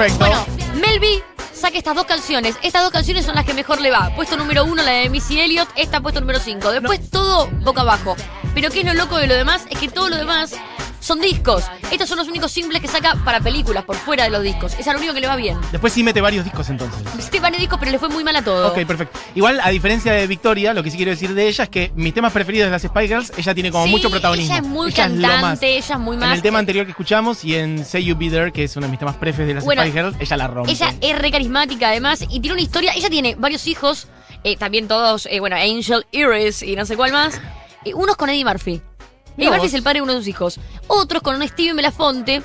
Perfecto. 0.00 0.24
Bueno, 0.24 0.46
Mel 0.80 0.98
B 0.98 1.22
saca 1.52 1.76
estas 1.76 1.94
dos 1.94 2.06
canciones. 2.06 2.56
Estas 2.62 2.82
dos 2.82 2.90
canciones 2.90 3.26
son 3.26 3.34
las 3.34 3.44
que 3.44 3.52
mejor 3.52 3.82
le 3.82 3.90
va. 3.90 4.10
Puesto 4.16 4.34
número 4.38 4.64
uno, 4.64 4.82
la 4.82 4.92
de 4.92 5.10
Missy 5.10 5.38
Elliott. 5.38 5.68
Esta 5.76 6.00
puesto 6.00 6.20
número 6.20 6.38
cinco. 6.38 6.72
Después 6.72 7.10
todo 7.10 7.48
boca 7.62 7.82
abajo. 7.82 8.16
Pero 8.54 8.70
¿qué 8.70 8.80
es 8.80 8.86
lo 8.86 8.94
loco 8.94 9.18
de 9.18 9.26
lo 9.26 9.34
demás? 9.34 9.66
Es 9.68 9.78
que 9.78 9.88
todo 9.88 10.08
lo 10.08 10.16
demás 10.16 10.54
son 11.10 11.20
discos. 11.20 11.64
Estos 11.90 12.08
son 12.08 12.18
los 12.18 12.28
únicos 12.28 12.52
simples 12.52 12.80
que 12.80 12.86
saca 12.86 13.16
para 13.24 13.40
películas, 13.40 13.84
por 13.84 13.96
fuera 13.96 14.22
de 14.22 14.30
los 14.30 14.44
discos. 14.44 14.74
Es 14.78 14.86
lo 14.86 14.96
único 14.96 15.12
que 15.12 15.20
le 15.20 15.26
va 15.26 15.34
bien. 15.34 15.58
Después 15.72 15.92
sí 15.92 16.04
mete 16.04 16.20
varios 16.20 16.44
discos 16.44 16.70
entonces. 16.70 17.00
Este 17.18 17.40
varios 17.40 17.58
discos, 17.60 17.80
pero 17.80 17.90
le 17.90 17.98
fue 17.98 18.08
muy 18.08 18.22
mal 18.22 18.36
a 18.36 18.44
todo. 18.44 18.68
Ok, 18.68 18.86
perfecto. 18.86 19.18
Igual, 19.34 19.58
a 19.60 19.70
diferencia 19.70 20.12
de 20.12 20.24
Victoria, 20.28 20.72
lo 20.72 20.84
que 20.84 20.90
sí 20.92 20.96
quiero 20.96 21.10
decir 21.10 21.34
de 21.34 21.48
ella 21.48 21.64
es 21.64 21.70
que 21.70 21.90
mis 21.96 22.14
temas 22.14 22.32
preferidos 22.32 22.66
de 22.68 22.70
las 22.70 22.82
Spy 22.82 23.08
Girls, 23.08 23.32
ella 23.36 23.52
tiene 23.54 23.72
como 23.72 23.86
Sí, 23.86 23.90
mucho 23.90 24.08
protagonismo. 24.08 24.52
Ella 24.54 24.62
es 24.62 24.68
muy 24.68 24.90
lo 24.90 24.96
cantante, 24.96 25.76
ella 25.76 25.94
es 25.96 26.00
muy 26.00 26.14
En 26.14 26.20
más. 26.20 26.34
el 26.36 26.42
tema 26.42 26.60
anterior 26.60 26.84
que 26.86 26.90
escuchamos 26.92 27.44
y 27.44 27.56
en 27.56 27.84
Say 27.84 28.04
You 28.04 28.14
Be 28.16 28.30
There, 28.30 28.52
que 28.52 28.62
es 28.62 28.76
uno 28.76 28.86
de 28.86 28.90
mis 28.90 29.00
temas 29.00 29.16
preferidos 29.16 29.48
de 29.48 29.54
las 29.54 29.64
Bueno, 29.64 29.82
Spy 29.82 29.90
Girls, 29.90 30.16
ella 30.20 30.36
la 30.36 30.46
rompe. 30.46 30.70
Ella 30.70 30.94
es 31.00 31.18
re 31.18 31.32
carismática 31.32 31.88
además 31.88 32.22
y 32.22 32.38
tiene 32.38 32.52
una 32.52 32.62
historia. 32.62 32.92
Ella 32.94 33.10
tiene 33.10 33.34
varios 33.36 33.66
hijos, 33.66 34.06
eh, 34.44 34.56
también 34.56 34.86
todos, 34.86 35.26
eh, 35.26 35.40
bueno, 35.40 35.56
Angel, 35.56 36.06
Iris 36.12 36.62
y 36.62 36.76
no 36.76 36.86
sé 36.86 36.96
cuál 36.96 37.10
más. 37.12 37.40
Eh, 37.84 37.94
unos 37.94 38.14
con 38.16 38.30
Eddie 38.30 38.44
Murphy. 38.44 38.80
Mirá 39.36 39.50
Murphy 39.50 39.58
vos. 39.60 39.66
es 39.68 39.74
el 39.74 39.82
padre 39.82 39.98
de 39.98 40.02
uno 40.02 40.12
de 40.12 40.18
sus 40.18 40.28
hijos. 40.28 40.60
Otros 40.86 41.22
con 41.22 41.36
un 41.36 41.46
Steven 41.46 41.76
Belafonte, 41.76 42.42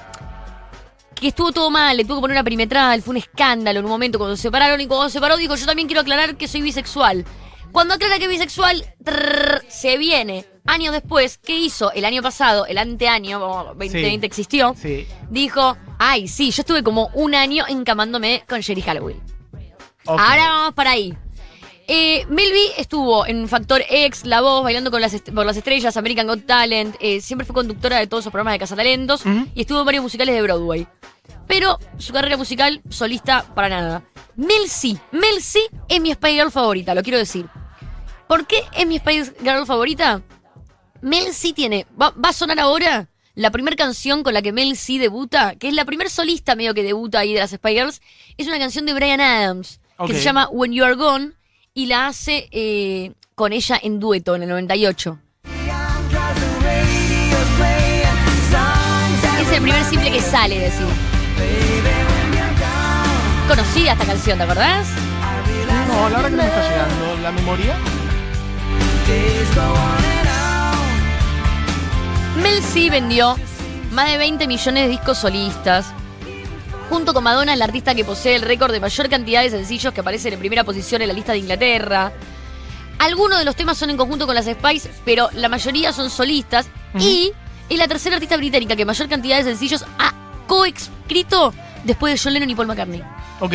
que 1.16 1.28
estuvo 1.30 1.52
todo 1.52 1.70
mal, 1.70 1.96
le 1.98 2.04
tuvo 2.06 2.18
que 2.18 2.22
poner 2.22 2.36
una 2.36 2.44
perimetral, 2.44 3.02
fue 3.02 3.12
un 3.12 3.18
escándalo 3.18 3.80
en 3.80 3.86
un 3.86 3.92
momento 3.92 4.18
cuando 4.18 4.36
se 4.36 4.44
separaron 4.44 4.80
y 4.82 4.88
cuando 4.88 5.08
se 5.10 5.14
separó 5.14 5.38
dijo, 5.38 5.56
yo 5.56 5.66
también 5.66 5.88
quiero 5.88 6.02
aclarar 6.02 6.36
que 6.36 6.48
soy 6.48 6.62
bisexual. 6.62 7.26
Cuando 7.72 7.94
aclara 7.94 8.18
que 8.18 8.26
es 8.26 8.30
bisexual, 8.30 8.86
trrr, 9.04 9.64
se 9.68 9.98
viene. 9.98 10.46
Años 10.66 10.94
después, 10.94 11.38
¿qué 11.38 11.58
hizo? 11.58 11.92
El 11.92 12.06
año 12.06 12.22
pasado, 12.24 12.66
el 12.66 12.78
anteaño, 12.78 13.40
como 13.40 13.64
2020 13.76 14.26
existió, 14.26 14.74
Sí. 14.82 15.06
dijo, 15.30 15.78
ay, 16.00 16.28
sí, 16.28 16.52
yo 16.52 16.62
estuve 16.62 16.84
como 16.84 17.10
un 17.14 17.36
año 17.36 17.66
encamándome 17.68 18.44
con 18.48 18.62
Sherry 18.62 18.82
Halloween. 18.82 19.22
Ahora 20.08 20.50
vamos 20.50 20.74
para 20.74 20.92
ahí. 20.92 21.14
Eh, 21.88 22.26
Melby 22.30 22.72
estuvo 22.78 23.28
en 23.28 23.48
Factor 23.48 23.84
X, 23.88 24.26
La 24.26 24.42
Voz, 24.42 24.64
bailando 24.64 24.90
con 24.90 25.02
las 25.02 25.14
por 25.22 25.46
las 25.46 25.56
estrellas, 25.58 25.96
American 25.98 26.26
Got 26.28 26.46
Talent. 26.46 26.96
eh, 27.00 27.22
siempre 27.22 27.46
fue 27.46 27.54
conductora 27.54 28.00
de 28.00 28.08
todos 28.08 28.24
esos 28.24 28.32
programas 28.32 28.54
de 28.54 28.60
Cazatalentos 28.60 29.26
Ujú. 29.26 29.48
y 29.54 29.62
estuvo 29.62 29.80
en 29.80 29.86
varios 29.86 30.02
musicales 30.04 30.34
de 30.34 30.42
Broadway. 30.42 30.88
Pero 31.48 31.78
su 32.00 32.12
carrera 32.12 32.38
musical, 32.38 32.82
solista, 32.90 33.46
para 33.54 33.70
nada. 33.70 34.04
Mel 34.36 34.68
C. 34.68 34.98
Mel 35.12 35.42
C 35.42 35.60
es 35.88 36.02
mi 36.02 36.12
Spy 36.12 36.32
Girl 36.34 36.52
favorita, 36.52 36.96
lo 36.96 37.04
quiero 37.04 37.20
decir. 37.20 37.46
¿Por 38.28 38.48
qué 38.48 38.64
es 38.76 38.88
mi 38.88 38.98
Spy 38.98 39.24
Girl 39.44 39.66
favorita? 39.68 40.24
Mel 41.02 41.34
C 41.36 41.54
tiene. 41.54 41.86
Va, 42.02 42.10
va 42.12 42.30
a 42.30 42.34
sonar 42.34 42.60
ahora 42.60 43.10
la 43.36 43.52
primera 43.52 43.76
canción 43.76 44.24
con 44.24 44.34
la 44.34 44.42
que 44.42 44.52
Mel 44.52 44.76
C 44.76 44.98
debuta, 44.98 45.56
que 45.56 45.68
es 45.68 45.74
la 45.76 45.86
primer 45.86 46.10
solista 46.10 46.56
medio 46.56 46.74
que 46.74 46.82
debuta 46.82 47.20
ahí 47.20 47.34
de 47.34 47.42
las 47.42 47.52
Spy 47.52 47.74
Girls. 47.76 48.02
Es 48.38 48.48
una 48.48 48.58
canción 48.58 48.88
de 48.88 48.94
Brian 48.96 49.22
Adams, 49.22 49.80
que 50.08 50.14
se 50.16 50.22
llama 50.22 50.50
When 50.52 50.72
You 50.74 50.84
Are 50.84 50.96
Gone, 50.96 51.34
y 51.78 51.88
la 51.88 52.08
hace 52.08 52.48
eh, 52.52 53.12
con 53.36 53.52
ella 53.52 53.78
en 53.84 54.00
dueto 54.00 54.34
en 54.36 54.44
el 54.44 54.50
98. 54.50 55.20
Es 59.42 59.52
el 59.52 59.62
primer 59.62 59.84
simple 59.84 60.10
que 60.10 60.22
sale, 60.22 60.58
decir. 60.58 60.88
Conocida 63.50 63.92
esta 63.92 64.06
canción, 64.06 64.38
¿te 64.38 64.44
acordás? 64.46 64.88
No, 65.88 66.10
la 66.10 66.22
verdad 66.22 66.30
que 66.30 66.36
no 66.38 66.44
me 66.44 66.48
está 66.48 66.70
llegando 66.70 67.18
la 67.22 67.32
memoria. 67.34 67.78
Mel 72.42 72.64
C 72.64 72.90
vendió 72.90 73.36
más 73.92 74.10
de 74.10 74.18
20 74.18 74.48
millones 74.48 74.84
de 74.86 74.90
discos 74.90 75.18
solistas. 75.18 75.94
Junto 76.90 77.14
con 77.14 77.24
Madonna 77.24 77.54
es 77.54 77.60
la 77.60 77.66
artista 77.66 77.96
que 77.96 78.06
posee 78.06 78.36
el 78.36 78.42
récord 78.42 78.72
de 78.72 78.80
mayor 78.80 79.10
cantidad 79.10 79.42
de 79.42 79.50
sencillos 79.50 79.94
que 79.94 80.02
aparecen 80.02 80.34
en 80.34 80.40
primera 80.40 80.64
posición 80.64 81.02
en 81.02 81.08
la 81.08 81.14
lista 81.14 81.32
de 81.32 81.40
Inglaterra. 81.40 82.12
Algunos 83.00 83.40
de 83.40 83.46
los 83.46 83.56
temas 83.56 83.78
son 83.78 83.90
en 83.90 83.98
conjunto 83.98 84.26
con 84.26 84.36
las 84.36 84.46
Spice, 84.46 84.90
pero 85.04 85.30
la 85.34 85.50
mayoría 85.50 85.92
son 85.92 86.10
solistas. 86.10 86.68
Y 86.98 87.34
es 87.70 87.78
la 87.78 87.88
tercera 87.88 88.16
artista 88.16 88.38
británica 88.38 88.76
que 88.76 88.86
mayor 88.86 89.10
cantidad 89.10 89.38
de 89.38 89.44
sencillos 89.44 89.84
ha 90.00 90.14
coescrito 90.48 91.54
después 91.84 92.14
de 92.14 92.20
John 92.24 92.34
Lennon 92.34 92.50
y 92.50 92.56
Paul 92.56 92.68
McCartney. 92.68 93.04
Ok. 93.42 93.54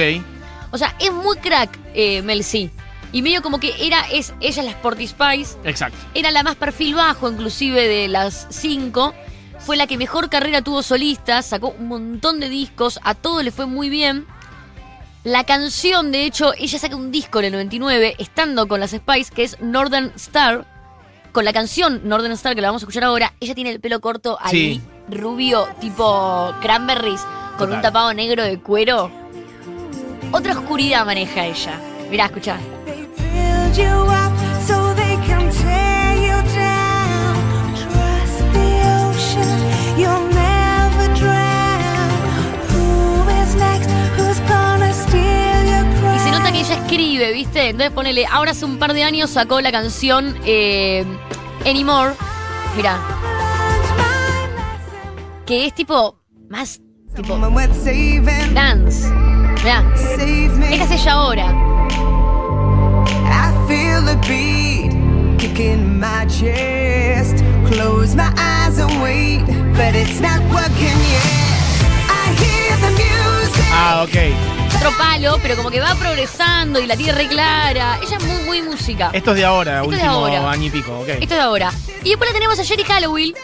O 0.73 0.79
sea, 0.79 0.95
es 0.99 1.13
muy 1.13 1.37
crack 1.39 1.79
eh, 1.95 2.21
Mel 2.23 2.45
C. 2.45 2.71
Y 3.13 3.23
medio 3.23 3.43
como 3.43 3.59
que 3.59 3.75
era, 3.85 4.03
es, 4.13 4.35
ella 4.41 4.61
es 4.61 4.65
la 4.67 4.71
Sporty 4.73 5.07
Spice, 5.09 5.57
Exacto. 5.65 5.97
era 6.15 6.31
la 6.31 6.45
más 6.45 6.55
perfil 6.55 6.95
bajo 6.95 7.29
inclusive 7.31 7.89
de 7.89 8.09
las 8.09 8.47
cinco. 8.51 9.15
Fue 9.61 9.77
la 9.77 9.87
que 9.87 9.99
mejor 9.99 10.31
carrera 10.31 10.63
tuvo 10.63 10.83
solista, 10.83 11.43
sacó 11.43 11.69
un 11.79 11.89
montón 11.89 12.41
de 12.41 12.49
discos, 12.49 12.99
a 13.03 13.15
todo 13.15 13.43
le 13.43 13.51
fue 13.51 13.67
muy 13.67 13.89
bien. 13.89 14.27
La 15.23 15.45
canción, 15.45 16.13
de 16.13 16.25
hecho, 16.25 16.55
ella 16.57 16.79
saca 16.79 16.97
un 16.97 17.11
disco 17.13 17.41
en 17.41 17.47
el 17.47 17.53
99, 17.53 18.17
estando 18.19 18.67
con 18.69 18.81
las 18.81 18.91
Spice, 18.93 19.33
que 19.33 19.45
es 19.45 19.61
Northern 19.61 20.13
Star. 20.17 20.67
Con 21.33 21.45
la 21.45 21.53
canción 21.53 22.01
Northern 22.09 22.33
Star, 22.33 22.55
que 22.55 22.63
la 22.63 22.69
vamos 22.69 22.83
a 22.83 22.85
escuchar 22.85 23.05
ahora, 23.05 23.35
ella 23.39 23.55
tiene 23.55 23.71
el 23.71 23.81
pelo 23.81 24.01
corto 24.01 24.39
ahí, 24.41 24.51
Sí. 24.51 24.83
rubio, 25.15 25.69
tipo 25.81 26.53
cranberries, 26.63 27.21
con 27.59 27.69
Total. 27.69 27.75
un 27.75 27.83
tapado 27.83 28.15
negro 28.15 28.43
de 28.43 28.59
cuero. 28.59 29.11
Otra 30.33 30.59
oscuridad 30.59 31.05
maneja 31.05 31.45
ella. 31.45 31.79
Mirá, 32.11 32.25
escuchá. 32.27 32.57
Escribe, 47.01 47.33
¿viste? 47.33 47.69
Entonces 47.71 47.93
ponele, 47.93 48.27
ahora 48.27 48.51
hace 48.51 48.65
un 48.65 48.79
par 48.79 48.93
de 48.93 49.03
años 49.03 49.31
sacó 49.31 49.61
la 49.61 49.73
canción 49.73 50.37
eh, 50.45 51.05
Anymore. 51.65 52.15
Mirá, 52.77 52.99
que 55.47 55.67
es 55.67 55.75
tipo 55.75 56.21
más 56.49 56.81
tipo 57.17 57.39
dance. 58.53 59.09
Mirá, 59.63 59.83
save 59.97 60.51
me. 60.59 60.75
esta 60.75 60.95
es 60.95 61.01
ella 61.01 61.13
ahora. 61.13 61.47
I 63.27 63.67
feel 63.67 64.05
the 64.05 64.17
beat 64.29 64.93
kicking 65.39 65.99
my 65.99 66.27
chest. 66.27 67.43
Close 67.67 68.15
my 68.15 68.33
eyes 68.37 68.79
and 68.79 69.03
wait, 69.03 69.47
but 69.75 69.95
it's 69.95 70.21
not 70.21 70.41
working 70.53 70.99
yet. 71.11 71.71
I 72.11 72.35
hear 72.39 72.77
the 72.77 72.91
music. 72.91 73.65
Ah, 73.73 74.03
ok. 74.03 74.70
Palo, 74.99 75.39
pero 75.43 75.57
como 75.57 75.71
que 75.71 75.81
va 75.81 75.95
progresando 75.95 76.81
y 76.81 76.87
la 76.87 76.97
tiene 76.97 77.13
re 77.13 77.29
clara. 77.29 77.99
Ella 78.03 78.17
es 78.19 78.25
muy, 78.25 78.43
muy 78.45 78.63
música. 78.63 79.11
Esto 79.13 79.31
es 79.33 79.37
de 79.39 79.45
ahora, 79.45 79.79
Esto 79.81 79.91
de 79.91 79.97
último 79.97 80.11
ahora. 80.13 80.51
año 80.51 80.67
y 80.67 80.71
pico, 80.71 80.99
ok. 81.01 81.09
Esto 81.09 81.23
es 81.25 81.29
de 81.31 81.41
ahora. 81.41 81.73
Y 82.03 82.11
después 82.11 82.31
la 82.31 82.35
tenemos 82.35 82.59
a 82.59 82.65
Jerry 82.65 82.85
Halloween. 82.85 83.35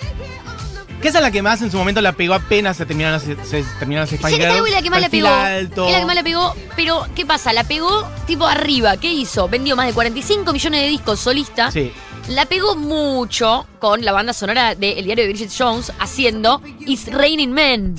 Que 1.01 1.09
esa 1.09 1.19
es 1.19 1.23
la 1.23 1.31
que 1.31 1.43
más 1.43 1.61
en 1.61 1.71
su 1.71 1.77
momento 1.77 2.01
la 2.01 2.13
pegó 2.13 2.33
apenas 2.35 2.77
se 2.79 2.87
terminaron 2.87 3.13
las, 3.21 3.23
se 3.49 3.63
terminaron 3.79 4.09
las 4.11 4.31
Jerry. 4.31 4.43
Halloween 4.45 4.67
es 4.69 4.73
la 4.73 4.83
que 4.83 4.91
más 4.91 5.01
la 5.01 5.09
pegó. 5.11 5.29
alto. 5.29 5.87
Es 5.87 5.93
la 5.93 5.99
que 6.01 6.07
más 6.07 6.15
la 6.17 6.23
pegó, 6.23 6.55
pero 6.75 7.07
¿qué 7.15 7.27
pasa? 7.27 7.53
La 7.53 7.65
pegó 7.65 8.09
tipo 8.27 8.47
arriba. 8.47 8.97
¿Qué 8.97 9.13
hizo? 9.13 9.47
Vendió 9.49 9.77
más 9.77 9.87
de 9.87 9.93
45 9.93 10.53
millones 10.53 10.81
de 10.81 10.89
discos 10.89 11.21
solista. 11.21 11.71
Sí. 11.71 11.93
La 12.29 12.47
pegó 12.47 12.75
mucho 12.77 13.67
con 13.79 14.05
la 14.05 14.11
banda 14.13 14.33
sonora 14.33 14.75
del 14.75 15.05
diario 15.05 15.25
de 15.27 15.31
Bridget 15.33 15.51
Jones 15.57 15.93
haciendo 16.01 16.61
It's 16.81 17.07
Raining 17.13 17.53
Men. 17.53 17.95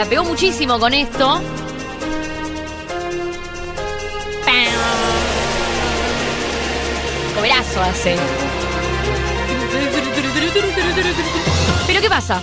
La 0.00 0.06
pegó 0.06 0.24
muchísimo 0.24 0.78
con 0.78 0.94
esto. 0.94 1.42
¡Pam! 4.46 4.64
Coberazo 7.36 7.82
hace. 7.82 8.16
Pero 11.86 12.00
¿qué 12.00 12.08
pasa? 12.08 12.40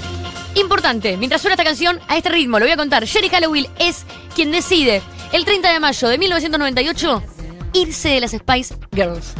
Importante, 0.53 1.17
mientras 1.17 1.41
suena 1.41 1.55
esta 1.55 1.63
canción, 1.63 1.99
a 2.07 2.15
este 2.15 2.29
ritmo, 2.29 2.59
lo 2.59 2.65
voy 2.65 2.73
a 2.73 2.77
contar. 2.77 3.07
Jerry 3.07 3.29
Halloween 3.29 3.65
es 3.79 4.05
quien 4.35 4.51
decide, 4.51 5.01
el 5.31 5.43
30 5.43 5.73
de 5.73 5.79
mayo 5.79 6.09
de 6.09 6.19
1998, 6.19 7.23
irse 7.73 8.09
de 8.09 8.19
las 8.19 8.33
Spice 8.33 8.75
Girls. 8.93 9.33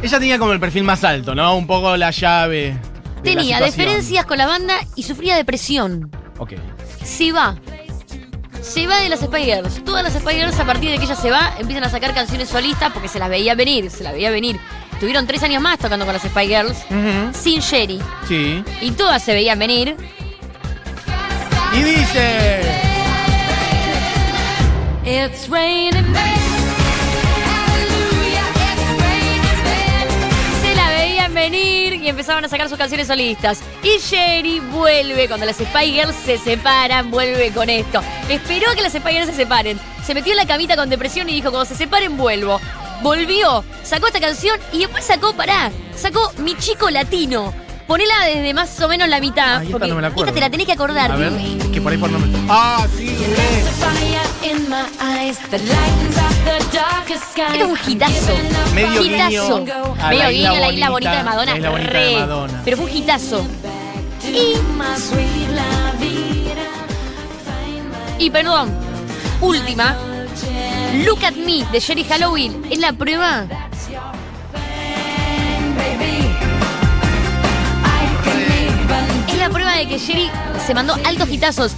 Ella 0.00 0.20
tenía 0.20 0.38
como 0.38 0.52
el 0.52 0.60
perfil 0.60 0.84
más 0.84 1.02
alto, 1.02 1.34
¿no? 1.34 1.56
Un 1.56 1.66
poco 1.66 1.96
la 1.96 2.12
llave. 2.12 2.78
de 3.24 3.34
Tenía 3.34 3.60
diferencias 3.60 4.26
con 4.26 4.38
la 4.38 4.46
banda 4.46 4.76
y 4.94 5.02
sufría 5.02 5.34
depresión. 5.34 6.08
Ok. 6.38 6.52
Se 7.04 7.32
va. 7.32 7.56
Se 8.62 8.86
va 8.86 9.00
de 9.00 9.08
las 9.08 9.20
Spice 9.20 9.44
Girls. 9.44 9.84
Todas 9.84 10.02
las 10.02 10.14
Spice 10.14 10.36
Girls, 10.36 10.58
a 10.58 10.64
partir 10.64 10.90
de 10.90 10.98
que 10.98 11.04
ella 11.04 11.16
se 11.16 11.30
va, 11.30 11.54
empiezan 11.58 11.84
a 11.84 11.90
sacar 11.90 12.14
canciones 12.14 12.48
solistas 12.48 12.92
porque 12.92 13.08
se 13.08 13.18
las 13.18 13.28
veía 13.28 13.54
venir, 13.54 13.90
se 13.90 14.02
las 14.02 14.14
veía 14.14 14.30
venir. 14.30 14.58
Tuvieron 14.98 15.26
tres 15.26 15.42
años 15.42 15.62
más 15.62 15.78
tocando 15.78 16.06
con 16.06 16.14
las 16.14 16.22
Spice 16.22 16.46
Girls, 16.46 16.78
sin 17.36 17.60
Sherry. 17.60 18.00
Sí. 18.26 18.64
Y 18.80 18.90
todas 18.92 19.22
se 19.22 19.34
veían 19.34 19.58
venir. 19.58 19.96
Y 21.74 21.82
dice. 21.82 22.60
It's 25.04 25.48
raining 25.50 26.14
venir 31.34 31.94
y 31.94 32.08
empezaban 32.08 32.44
a 32.44 32.48
sacar 32.48 32.68
sus 32.68 32.78
canciones 32.78 33.08
solistas. 33.08 33.60
Y 33.82 33.98
Sherry 33.98 34.60
vuelve, 34.60 35.28
cuando 35.28 35.46
las 35.46 35.56
Spy 35.56 35.92
Girls 35.92 36.16
se 36.16 36.38
separan, 36.38 37.10
vuelve 37.10 37.50
con 37.50 37.68
esto. 37.68 38.00
Esperó 38.28 38.70
a 38.70 38.74
que 38.74 38.82
las 38.82 38.92
Spy 38.92 39.12
Girls 39.12 39.30
se 39.30 39.36
separen. 39.36 39.78
Se 40.04 40.14
metió 40.14 40.32
en 40.32 40.38
la 40.38 40.46
camita 40.46 40.76
con 40.76 40.88
depresión 40.88 41.28
y 41.28 41.34
dijo, 41.34 41.50
cuando 41.50 41.66
se 41.66 41.74
separen 41.74 42.16
vuelvo. 42.16 42.60
Volvió, 43.02 43.64
sacó 43.82 44.06
esta 44.06 44.20
canción 44.20 44.58
y 44.72 44.78
después 44.78 45.04
sacó, 45.04 45.34
pará, 45.34 45.70
sacó 45.94 46.32
Mi 46.38 46.56
Chico 46.56 46.88
Latino. 46.90 47.63
Ponela 47.86 48.24
desde 48.26 48.54
más 48.54 48.80
o 48.80 48.88
menos 48.88 49.08
la 49.08 49.20
mitad. 49.20 49.62
Esta 49.62 49.72
porque 49.72 49.88
no 49.88 49.96
me 49.96 50.02
la 50.02 50.08
acuerdo. 50.08 50.30
esta 50.30 50.34
te 50.34 50.40
la 50.40 50.50
tenés 50.50 50.66
que 50.66 50.72
acordar. 50.72 51.12
A 51.12 51.16
ver, 51.16 51.32
es 51.32 51.66
que 51.68 51.80
por 51.80 51.92
ahí 51.92 51.98
por 51.98 52.10
nombre. 52.10 52.30
Ah, 52.48 52.86
sí. 52.96 53.14
Esto 57.14 57.54
es 57.54 57.64
un 57.64 57.78
hitazo. 57.86 58.34
Medio 58.74 59.02
Hitazo. 59.02 59.60
guiño 59.60 59.94
a 60.00 60.08
Medio 60.08 60.22
la 60.22 60.30
guiño 60.30 60.52
isla 60.52 60.56
a 60.56 60.60
la 60.60 60.72
isla 60.72 60.90
bonita, 60.90 60.90
bonita, 60.90 61.16
de 61.16 61.24
Madonna. 61.24 61.52
la 61.52 61.56
isla 61.58 61.70
bonita 61.70 61.90
re. 61.90 62.04
de 62.04 62.16
Madonna. 62.16 62.62
Pero 62.64 62.76
fue 62.76 62.86
un 62.86 62.96
hitazo. 62.96 63.46
Y. 64.32 64.54
Y 68.18 68.30
perdón, 68.30 68.72
última. 69.40 69.96
Look 71.04 71.24
at 71.24 71.34
Me 71.34 71.64
de 71.72 71.80
Jerry 71.80 72.04
Halloween 72.04 72.62
es 72.70 72.78
la 72.78 72.92
prueba 72.92 73.46
de 79.86 79.88
que 79.88 79.98
Jerry 79.98 80.30
se 80.66 80.74
mandó 80.74 80.94
altos 81.04 81.28
hitazos. 81.30 81.72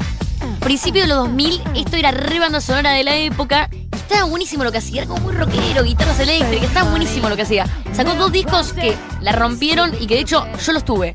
Principio 0.60 1.02
de 1.02 1.08
los 1.08 1.18
2000, 1.18 1.62
esto 1.74 1.96
era 1.96 2.10
re 2.10 2.38
banda 2.40 2.60
sonora 2.60 2.90
de 2.92 3.04
la 3.04 3.16
época. 3.16 3.68
Estaba 3.92 4.24
buenísimo 4.24 4.64
lo 4.64 4.72
que 4.72 4.78
hacía, 4.78 5.02
era 5.02 5.08
como 5.08 5.20
muy 5.22 5.34
rockero, 5.34 5.82
guitarras 5.84 6.18
eléctricas, 6.20 6.68
estaba 6.68 6.90
buenísimo 6.90 7.28
lo 7.28 7.36
que 7.36 7.42
hacía. 7.42 7.66
Sacó 7.92 8.14
dos 8.14 8.30
discos 8.32 8.72
que 8.72 8.94
la 9.20 9.32
rompieron 9.32 9.92
y 10.00 10.06
que 10.06 10.14
de 10.14 10.20
hecho 10.20 10.46
yo 10.64 10.72
los 10.72 10.84
tuve. 10.84 11.14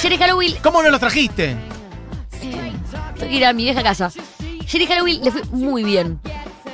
Jerry 0.00 0.16
Halloween, 0.18 0.56
¿Cómo 0.62 0.82
no 0.82 0.90
los 0.90 1.00
trajiste? 1.00 1.56
tengo 2.40 3.28
que 3.28 3.32
ir 3.36 3.44
a 3.46 3.52
mi 3.52 3.64
vieja 3.64 3.82
casa. 3.82 4.10
Jerry 4.66 4.86
Halloween 4.86 5.22
le 5.24 5.30
fue 5.30 5.42
muy 5.52 5.84
bien. 5.84 6.18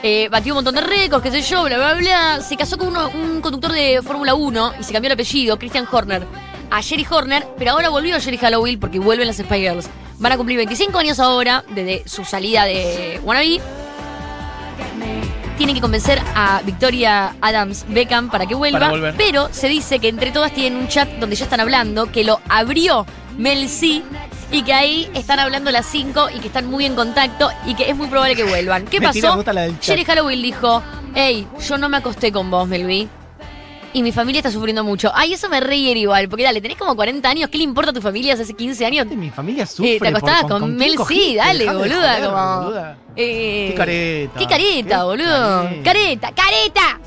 Eh, 0.03 0.29
batió 0.31 0.53
un 0.53 0.59
montón 0.59 0.77
de 0.77 0.81
récords, 0.81 1.23
qué 1.23 1.31
sé 1.31 1.43
yo, 1.43 1.65
bla, 1.65 1.77
bla, 1.77 1.95
bla. 1.95 2.41
Se 2.41 2.57
casó 2.57 2.79
con 2.79 2.89
uno- 2.89 3.09
un 3.09 3.41
conductor 3.41 3.73
de 3.73 4.01
Fórmula 4.03 4.35
1 4.35 4.73
y 4.81 4.85
se 4.85 4.93
cambió 4.93 5.09
el 5.09 5.15
apellido, 5.15 5.59
Christian 5.59 5.87
Horner, 5.91 6.25
a 6.71 6.83
Jerry 6.83 7.07
Horner, 7.09 7.47
pero 7.57 7.73
ahora 7.73 7.89
volvió 7.89 8.17
a 8.17 8.21
Jerry 8.21 8.39
Halloween 8.39 8.79
porque 8.79 8.99
vuelven 8.99 9.27
las 9.27 9.37
Spy 9.37 9.61
Girls. 9.61 9.89
Van 10.19 10.33
a 10.33 10.37
cumplir 10.37 10.57
25 10.57 10.99
años 10.99 11.21
ahora 11.21 11.65
desde 11.75 12.09
su 12.09 12.25
salida 12.25 12.65
de 12.65 13.21
Wannabe. 13.23 13.61
Tienen 15.57 15.75
que 15.75 15.81
convencer 15.81 16.21
a 16.35 16.63
Victoria 16.65 17.35
Adams 17.41 17.85
Beckham 17.89 18.31
para 18.31 18.47
que 18.47 18.55
vuelva, 18.55 18.91
Para 18.91 19.13
pero 19.15 19.49
se 19.53 19.69
dice 19.69 19.99
que 19.99 20.09
entre 20.09 20.31
todas 20.31 20.53
tienen 20.53 20.79
un 20.79 20.89
chat 20.89 21.09
donde 21.19 21.35
ya 21.35 21.45
están 21.45 21.61
hablando, 21.61 22.13
que 22.13 22.23
lo 22.23 22.41
abrió 22.49 23.05
Mel 23.37 23.69
C 23.69 24.03
y 24.53 24.63
que 24.63 24.73
ahí 24.73 25.11
están 25.15 25.41
hablando 25.41 25.71
las 25.73 25.87
cinco 25.87 26.29
y 26.35 26.39
que 26.39 26.47
están 26.47 26.71
muy 26.71 26.85
en 26.87 26.95
contacto 26.95 27.51
y 27.67 27.75
que 27.75 27.91
es 27.91 27.97
muy 27.97 28.07
probable 28.07 28.37
que 28.37 28.45
vuelvan. 28.45 28.85
¿Qué 28.85 29.01
pasó? 29.21 29.21
Jerry 29.83 30.05
Halloween 30.05 30.43
dijo, 30.43 30.83
hey, 31.15 31.47
yo 31.69 31.77
no 31.77 31.89
me 31.89 31.97
acosté 31.97 32.31
con 32.31 32.51
vos, 32.51 32.69
Melví. 32.69 33.09
Y 33.95 34.03
mi 34.03 34.13
familia 34.13 34.41
está 34.41 34.51
sufriendo 34.51 34.85
mucho. 34.85 35.11
Ay, 35.15 35.33
eso 35.33 35.49
me 35.49 35.61
reír 35.61 35.97
igual, 35.97 36.29
porque 36.29 36.45
dale, 36.45 36.61
tenés 36.61 36.77
como 36.77 36.95
40 36.95 37.29
años, 37.29 37.49
¿qué 37.51 37.57
le 37.59 37.65
importa 37.65 37.91
a 37.91 37.95
tu 37.95 38.03
familia 38.03 38.35
hace 38.35 38.53
15 38.55 38.85
años? 38.85 39.07
Mi 39.07 39.31
familia 39.31 39.65
sufre. 39.67 39.97
Eh, 39.97 39.99
te 40.01 40.09
acostabas 40.09 40.43
por- 40.43 40.51
con, 40.51 40.61
quién 40.63 40.77
Mel 40.77 40.95
cogiste? 40.95 41.37
dale, 41.37 41.65
boluda, 41.73 42.15
joder, 42.17 42.25
como. 42.31 42.61
boluda. 42.65 42.99
Eh, 43.17 43.69
Qué 43.71 43.75
careta. 43.77 44.39
Qué 44.39 44.47
careta, 44.47 44.97
Qué 44.99 45.03
boludo. 45.05 45.63
careta. 45.63 45.83
Careta, 45.83 46.33
careta. 46.33 47.01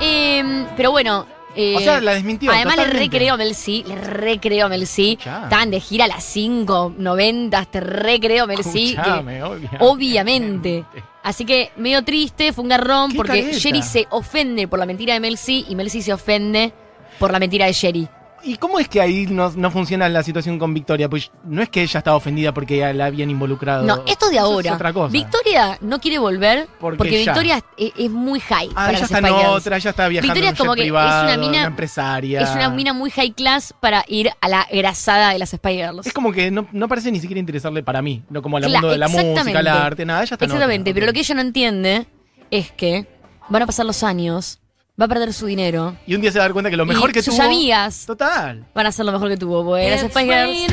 Eh, 0.00 0.66
pero 0.76 0.90
bueno. 0.90 1.26
eh, 1.54 1.74
O 1.76 1.80
sea, 1.80 2.00
la 2.00 2.12
desmintió 2.14 2.50
Además, 2.50 2.76
le 2.76 2.82
totalmente. 2.82 3.30
a 3.30 3.36
Mel 3.38 3.54
C, 3.54 3.82
le 3.86 3.94
recreo 3.96 4.66
a 4.66 4.68
Mel 4.68 4.86
C. 4.86 5.12
Estaban 5.12 5.70
de 5.70 5.80
gira 5.80 6.04
a 6.04 6.08
las 6.08 6.24
5, 6.24 6.92
90, 6.98 7.64
te 7.66 7.80
recreo 7.80 8.44
a 8.44 8.46
Mel 8.46 8.62
C. 8.64 8.96
obviamente. 8.98 9.42
Obviamente. 9.80 10.84
Así 11.26 11.44
que 11.44 11.72
medio 11.74 12.04
triste, 12.04 12.52
fue 12.52 12.62
un 12.62 12.68
garrón 12.68 13.12
porque 13.12 13.40
careta. 13.42 13.58
Jerry 13.58 13.82
se 13.82 14.06
ofende 14.10 14.68
por 14.68 14.78
la 14.78 14.86
mentira 14.86 15.14
de 15.14 15.18
Mel 15.18 15.36
C 15.36 15.64
y 15.68 15.74
Mel 15.74 15.90
C 15.90 16.00
se 16.00 16.12
ofende 16.12 16.72
por 17.18 17.32
la 17.32 17.40
mentira 17.40 17.66
de 17.66 17.74
Jerry. 17.74 18.08
¿Y 18.42 18.56
cómo 18.56 18.78
es 18.78 18.88
que 18.88 19.00
ahí 19.00 19.26
no, 19.26 19.50
no 19.56 19.70
funciona 19.70 20.08
la 20.08 20.22
situación 20.22 20.58
con 20.58 20.72
Victoria? 20.72 21.08
Pues 21.08 21.30
no 21.44 21.62
es 21.62 21.68
que 21.68 21.82
ella 21.82 21.98
estaba 21.98 22.16
ofendida 22.16 22.54
porque 22.54 22.92
la 22.94 23.06
habían 23.06 23.30
involucrado. 23.30 23.84
No, 23.84 24.02
esto 24.06 24.28
de 24.28 24.36
Eso 24.36 24.44
ahora. 24.44 24.68
Es 24.70 24.74
otra 24.76 24.92
cosa. 24.92 25.12
Victoria 25.12 25.78
no 25.80 26.00
quiere 26.00 26.18
volver 26.18 26.68
Porque. 26.80 27.18
Victoria 27.18 27.62
es, 27.76 27.92
es 27.96 28.10
muy 28.10 28.38
high. 28.40 28.68
Ah, 28.70 28.74
para 28.86 28.90
ella 28.92 29.04
está 29.04 29.18
en 29.18 29.24
otra, 29.26 29.76
ella 29.76 29.90
está 29.90 30.08
viajando 30.08 30.34
Victoria 30.34 30.48
en 30.50 30.54
es 30.54 30.58
como 30.58 30.74
jet 30.74 30.84
que 30.84 30.88
es 30.88 30.94
una 30.94 31.36
mina- 31.36 31.64
empresaria. 31.64 32.40
Es 32.40 32.50
una 32.50 32.70
mina 32.70 32.92
muy 32.92 33.10
high 33.10 33.32
class 33.32 33.74
para 33.80 34.04
ir 34.08 34.30
a 34.40 34.48
la 34.48 34.66
grasada 34.72 35.30
de 35.32 35.38
las 35.38 35.50
Spice 35.50 35.74
Girls. 35.76 36.06
Es 36.06 36.12
como 36.12 36.32
que 36.32 36.50
no, 36.50 36.68
no 36.72 36.88
parece 36.88 37.10
ni 37.10 37.20
siquiera 37.20 37.40
interesarle 37.40 37.82
para 37.82 38.02
mí, 38.02 38.22
no 38.30 38.42
como 38.42 38.58
al 38.58 38.68
mundo 38.68 38.90
de 38.90 38.98
la 38.98 39.08
música, 39.08 39.58
al 39.58 39.66
arte, 39.66 40.04
nada, 40.04 40.20
ella 40.22 40.34
está 40.34 40.44
en 40.44 40.50
Exactamente, 40.50 40.90
otra, 40.90 40.94
pero 40.94 41.06
lo 41.06 41.12
que 41.12 41.20
ella 41.20 41.34
no 41.34 41.40
entiende 41.40 42.06
es 42.50 42.70
que 42.72 43.06
van 43.48 43.62
a 43.62 43.66
pasar 43.66 43.86
los 43.86 44.02
años, 44.02 44.60
va 45.00 45.04
a 45.04 45.08
perder 45.08 45.32
su 45.32 45.46
dinero. 45.46 45.96
Y 46.06 46.14
un 46.14 46.20
día 46.20 46.32
se 46.32 46.38
va 46.38 46.44
a 46.44 46.48
dar 46.48 46.52
cuenta 46.52 46.70
que 46.70 46.76
lo 46.76 46.86
mejor 46.86 47.10
y 47.10 47.12
que 47.12 47.22
sus 47.22 47.36
tuvo... 47.36 47.46
amigas 47.46 48.04
Total. 48.06 48.64
van 48.74 48.86
a 48.86 48.88
hacer 48.88 49.04
lo 49.04 49.12
mejor 49.12 49.28
que 49.28 49.36
tuvo. 49.36 49.64
Porque 49.64 49.90
las 49.90 50.00
Spice 50.00 50.24
Girls 50.24 50.72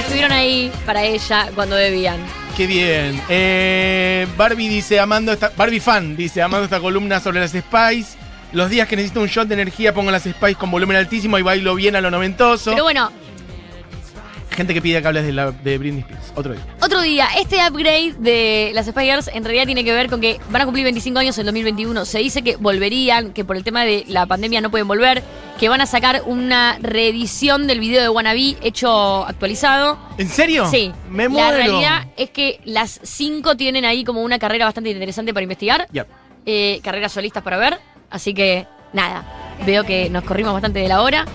estuvieron 0.00 0.32
ahí 0.32 0.72
para 0.86 1.04
ella 1.04 1.50
cuando 1.54 1.76
debían. 1.76 2.18
Qué 2.56 2.66
bien. 2.66 3.20
Eh, 3.28 4.26
Barbie 4.36 4.68
dice, 4.68 4.98
amando 4.98 5.32
esta... 5.32 5.52
Barbie 5.56 5.80
fan 5.80 6.16
dice, 6.16 6.42
amando 6.42 6.64
esta 6.64 6.80
columna 6.80 7.20
sobre 7.20 7.40
las 7.40 7.52
Spice. 7.52 8.18
Los 8.50 8.70
días 8.70 8.88
que 8.88 8.96
necesito 8.96 9.20
un 9.20 9.26
shot 9.26 9.46
de 9.46 9.54
energía 9.54 9.92
pongo 9.92 10.10
las 10.10 10.22
Spice 10.22 10.54
con 10.54 10.70
volumen 10.70 10.96
altísimo 10.96 11.38
y 11.38 11.42
bailo 11.42 11.74
bien 11.74 11.94
a 11.96 12.00
lo 12.00 12.10
noventoso. 12.10 12.70
Pero 12.70 12.82
bueno, 12.82 13.12
Gente 14.58 14.74
que 14.74 14.82
pide 14.82 15.00
que 15.00 15.06
hables 15.06 15.24
de, 15.24 15.32
la, 15.32 15.52
de 15.52 15.78
Britney 15.78 16.00
Spears. 16.00 16.32
Otro 16.34 16.52
día. 16.52 16.62
Otro 16.82 17.00
día, 17.00 17.28
este 17.38 17.58
upgrade 17.64 18.14
de 18.18 18.72
las 18.74 18.86
Spice 18.86 19.04
Girls 19.06 19.30
en 19.32 19.44
realidad 19.44 19.66
tiene 19.66 19.84
que 19.84 19.92
ver 19.92 20.10
con 20.10 20.20
que 20.20 20.40
van 20.50 20.62
a 20.62 20.64
cumplir 20.64 20.82
25 20.82 21.16
años 21.20 21.38
en 21.38 21.46
2021. 21.46 22.04
Se 22.04 22.18
dice 22.18 22.42
que 22.42 22.56
volverían, 22.56 23.32
que 23.32 23.44
por 23.44 23.56
el 23.56 23.62
tema 23.62 23.84
de 23.84 24.02
la 24.08 24.26
pandemia 24.26 24.60
no 24.60 24.68
pueden 24.72 24.88
volver, 24.88 25.22
que 25.60 25.68
van 25.68 25.80
a 25.80 25.86
sacar 25.86 26.22
una 26.26 26.76
reedición 26.80 27.68
del 27.68 27.78
video 27.78 28.02
de 28.02 28.08
Wannabe 28.08 28.56
hecho 28.60 29.24
actualizado. 29.24 29.96
¿En 30.18 30.28
serio? 30.28 30.66
Sí, 30.68 30.92
Me 31.08 31.22
la 31.24 31.28
muero. 31.28 31.50
realidad 31.56 32.06
es 32.16 32.30
que 32.30 32.58
las 32.64 32.98
cinco 33.04 33.56
tienen 33.56 33.84
ahí 33.84 34.02
como 34.02 34.22
una 34.22 34.40
carrera 34.40 34.64
bastante 34.64 34.90
interesante 34.90 35.32
para 35.32 35.44
investigar, 35.44 35.86
Ya. 35.92 36.04
eh, 36.46 36.80
carreras 36.82 37.12
solistas 37.12 37.44
para 37.44 37.58
ver, 37.58 37.78
así 38.10 38.34
que 38.34 38.66
nada, 38.92 39.24
veo 39.64 39.84
que 39.84 40.10
nos 40.10 40.24
corrimos 40.24 40.52
bastante 40.52 40.80
de 40.80 40.88
la 40.88 41.00
hora. 41.00 41.26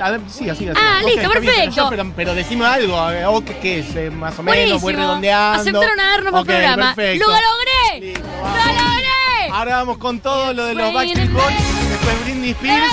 A 0.00 0.10
ver, 0.10 0.20
siga, 0.28 0.54
siga. 0.54 0.72
Ah, 0.76 0.98
siga. 1.00 1.10
listo, 1.12 1.30
perfecto. 1.30 1.60
Pero, 1.60 1.70
yo- 1.72 1.90
pero, 1.90 2.12
pero 2.16 2.34
decime 2.34 2.64
algo. 2.66 2.96
¿O 3.36 3.44
qué, 3.44 3.56
qué 3.58 3.78
es? 3.80 3.94
eh, 3.96 4.10
más 4.10 4.38
o 4.38 4.42
menos, 4.42 4.80
voy 4.80 4.92
redondeando. 4.94 5.60
Aceptaron 5.60 6.00
a 6.00 6.08
darnos 6.10 6.32
más 6.32 6.40
Ok, 6.42 6.46
programa. 6.48 6.94
perfecto. 6.94 7.26
¡Lo 7.26 7.32
logré! 7.32 8.00
Listo, 8.06 8.20
¡Lo 8.20 8.72
logré! 8.72 9.50
Ahora 9.52 9.76
vamos 9.76 9.98
con 9.98 10.18
todo 10.20 10.52
lo 10.52 10.64
de 10.66 10.74
los 10.74 10.92
Backstreet 10.92 11.30
Boys. 11.32 11.56
Después 11.90 12.24
Britney 12.24 12.50
Spears. 12.50 12.92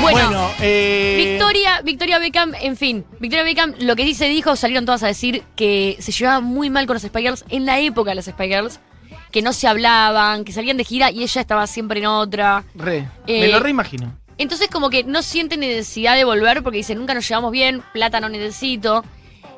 Bueno, 0.00 0.28
Bueno, 0.28 0.50
eh, 0.60 1.14
Victoria, 1.32 1.80
Victoria 1.82 2.18
Beckham, 2.20 2.52
en 2.60 2.76
fin, 2.76 3.04
Victoria 3.18 3.42
Beckham, 3.44 3.74
lo 3.80 3.96
que 3.96 4.04
sí 4.04 4.14
se 4.14 4.28
dijo, 4.28 4.54
salieron 4.54 4.84
todas 4.86 5.02
a 5.02 5.08
decir 5.08 5.42
que 5.56 5.96
se 5.98 6.12
llevaba 6.12 6.40
muy 6.40 6.70
mal 6.70 6.86
con 6.86 6.94
las 6.94 7.02
Spy 7.02 7.22
Girls 7.22 7.44
en 7.48 7.66
la 7.66 7.80
época 7.80 8.10
de 8.10 8.14
las 8.16 8.26
Spy 8.26 8.46
Girls, 8.46 8.78
que 9.36 9.42
no 9.42 9.52
se 9.52 9.68
hablaban, 9.68 10.46
que 10.46 10.52
salían 10.52 10.78
de 10.78 10.84
gira 10.84 11.10
y 11.10 11.22
ella 11.22 11.42
estaba 11.42 11.66
siempre 11.66 12.00
en 12.00 12.06
otra. 12.06 12.64
Re. 12.74 13.06
Eh, 13.26 13.42
me 13.42 13.48
lo 13.48 13.60
reimagino. 13.60 14.16
Entonces 14.38 14.68
como 14.72 14.88
que 14.88 15.04
no 15.04 15.20
sienten 15.20 15.60
necesidad 15.60 16.16
de 16.16 16.24
volver 16.24 16.62
porque 16.62 16.78
dicen, 16.78 16.96
nunca 16.96 17.12
nos 17.12 17.28
llevamos 17.28 17.52
bien, 17.52 17.82
plata 17.92 18.18
no 18.18 18.30
necesito. 18.30 19.04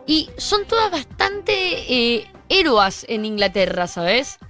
Y 0.04 0.30
son 0.36 0.64
todas 0.64 0.90
bastante 0.90 1.52
eh, 1.54 2.26
héroas 2.48 3.06
en 3.08 3.24
Inglaterra, 3.24 3.86
¿sabes? 3.86 4.40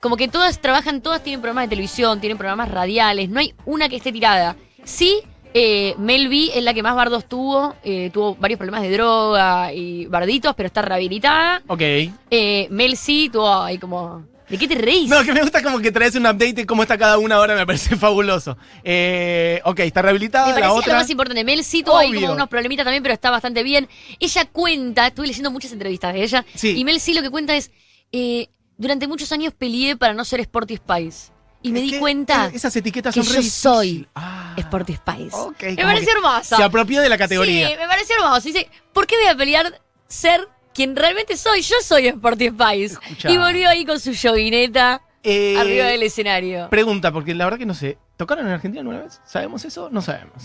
Como 0.00 0.16
que 0.16 0.26
todas 0.26 0.60
trabajan, 0.60 1.00
todas 1.00 1.22
tienen 1.22 1.40
programas 1.40 1.66
de 1.66 1.76
televisión, 1.76 2.18
tienen 2.18 2.36
programas 2.36 2.68
radiales, 2.68 3.28
no 3.28 3.38
hay 3.38 3.54
una 3.64 3.88
que 3.88 3.94
esté 3.94 4.10
tirada. 4.10 4.56
Sí, 4.82 5.22
eh, 5.54 5.94
Mel 5.96 6.28
B 6.28 6.50
es 6.54 6.64
la 6.64 6.74
que 6.74 6.82
más 6.82 6.96
bardos 6.96 7.28
tuvo, 7.28 7.76
eh, 7.84 8.10
tuvo 8.12 8.34
varios 8.34 8.58
problemas 8.58 8.82
de 8.82 8.90
droga 8.90 9.72
y 9.72 10.06
barditos, 10.06 10.56
pero 10.56 10.66
está 10.66 10.82
rehabilitada. 10.82 11.62
Ok. 11.68 11.82
Eh, 12.30 12.66
Mel 12.70 12.96
C 12.96 13.30
tuvo 13.32 13.62
ahí 13.62 13.78
como... 13.78 14.31
¿De 14.52 14.58
qué 14.58 14.68
te 14.68 14.74
reís? 14.74 15.08
No, 15.08 15.24
que 15.24 15.32
me 15.32 15.40
gusta 15.40 15.62
como 15.62 15.80
que 15.80 15.90
traes 15.90 16.14
un 16.14 16.22
update 16.26 16.52
de 16.52 16.66
cómo 16.66 16.82
está 16.82 16.96
cada 16.98 17.16
una 17.18 17.36
ahora, 17.36 17.56
me 17.56 17.66
parece 17.66 17.96
fabuloso. 17.96 18.56
Eh, 18.84 19.60
ok, 19.64 19.80
está 19.80 20.02
rehabilitada, 20.02 20.46
Me 20.46 20.52
la 20.52 20.54
parece 20.60 20.68
lo 20.68 20.74
otra. 20.76 20.94
más 20.96 21.08
importante. 21.10 21.42
Mel 21.42 21.64
sí 21.64 21.82
tuvo 21.82 21.96
ahí 21.96 22.12
como 22.14 22.32
unos 22.32 22.48
problemitas 22.48 22.84
también, 22.84 23.02
pero 23.02 23.14
está 23.14 23.30
bastante 23.30 23.62
bien. 23.62 23.88
Ella 24.20 24.44
cuenta, 24.44 25.06
estuve 25.06 25.26
leyendo 25.26 25.50
muchas 25.50 25.72
entrevistas 25.72 26.12
de 26.12 26.22
ella, 26.22 26.44
Sí. 26.54 26.76
y 26.76 26.84
Mel 26.84 27.00
sí 27.00 27.14
lo 27.14 27.22
que 27.22 27.30
cuenta 27.30 27.56
es, 27.56 27.70
eh, 28.12 28.48
durante 28.76 29.08
muchos 29.08 29.32
años 29.32 29.54
peleé 29.56 29.96
para 29.96 30.12
no 30.12 30.24
ser 30.24 30.40
Sporty 30.40 30.76
Spice. 30.76 31.32
Y 31.62 31.70
me 31.72 31.78
Es 31.78 31.84
di 31.86 31.90
que 31.92 31.98
cuenta 32.00 32.46
es- 32.48 32.54
Esas 32.56 32.76
etiquetas 32.76 33.14
que 33.14 33.22
son 33.22 33.32
yo 33.34 33.40
re 33.40 33.46
soy. 33.48 34.06
Ah. 34.14 34.54
Sporty 34.58 34.94
Spice. 34.96 35.30
Ok, 35.34 35.62
me 35.62 35.76
que 35.76 36.10
hermosa. 36.10 36.56
Se 36.56 36.62
apropió 36.62 37.00
de 37.00 37.08
la 37.08 37.16
categoría. 37.16 37.68
Sí, 37.68 37.74
me 37.78 37.86
pareció 37.86 38.16
hermoso. 38.16 38.40
Dice, 38.42 38.68
¿por 38.92 39.06
qué 39.06 39.16
voy 39.16 39.28
a 39.28 39.36
pelear 39.36 39.80
ser 40.08 40.46
quien 40.74 40.96
realmente 40.96 41.36
soy? 41.36 41.62
Yo 41.62 41.76
soy 41.82 42.08
Sporty 42.08 42.48
Spice. 42.48 42.94
Escuchá. 43.00 43.30
Y 43.30 43.36
volvió 43.38 43.68
ahí 43.68 43.84
con 43.84 43.98
su 44.00 44.12
joguineta 44.14 45.02
Eh, 45.22 45.56
arriba 45.58 45.86
del 45.86 46.02
escenario. 46.02 46.68
Pregunta, 46.70 47.12
porque 47.12 47.34
la 47.34 47.44
verdad 47.44 47.58
que 47.58 47.66
no 47.66 47.74
sé. 47.74 47.98
¿Tocaron 48.16 48.46
en 48.46 48.52
Argentina 48.52 48.80
alguna 48.80 49.00
vez? 49.02 49.20
¿Sabemos 49.24 49.64
eso? 49.64 49.88
No 49.90 50.00
sabemos. 50.02 50.42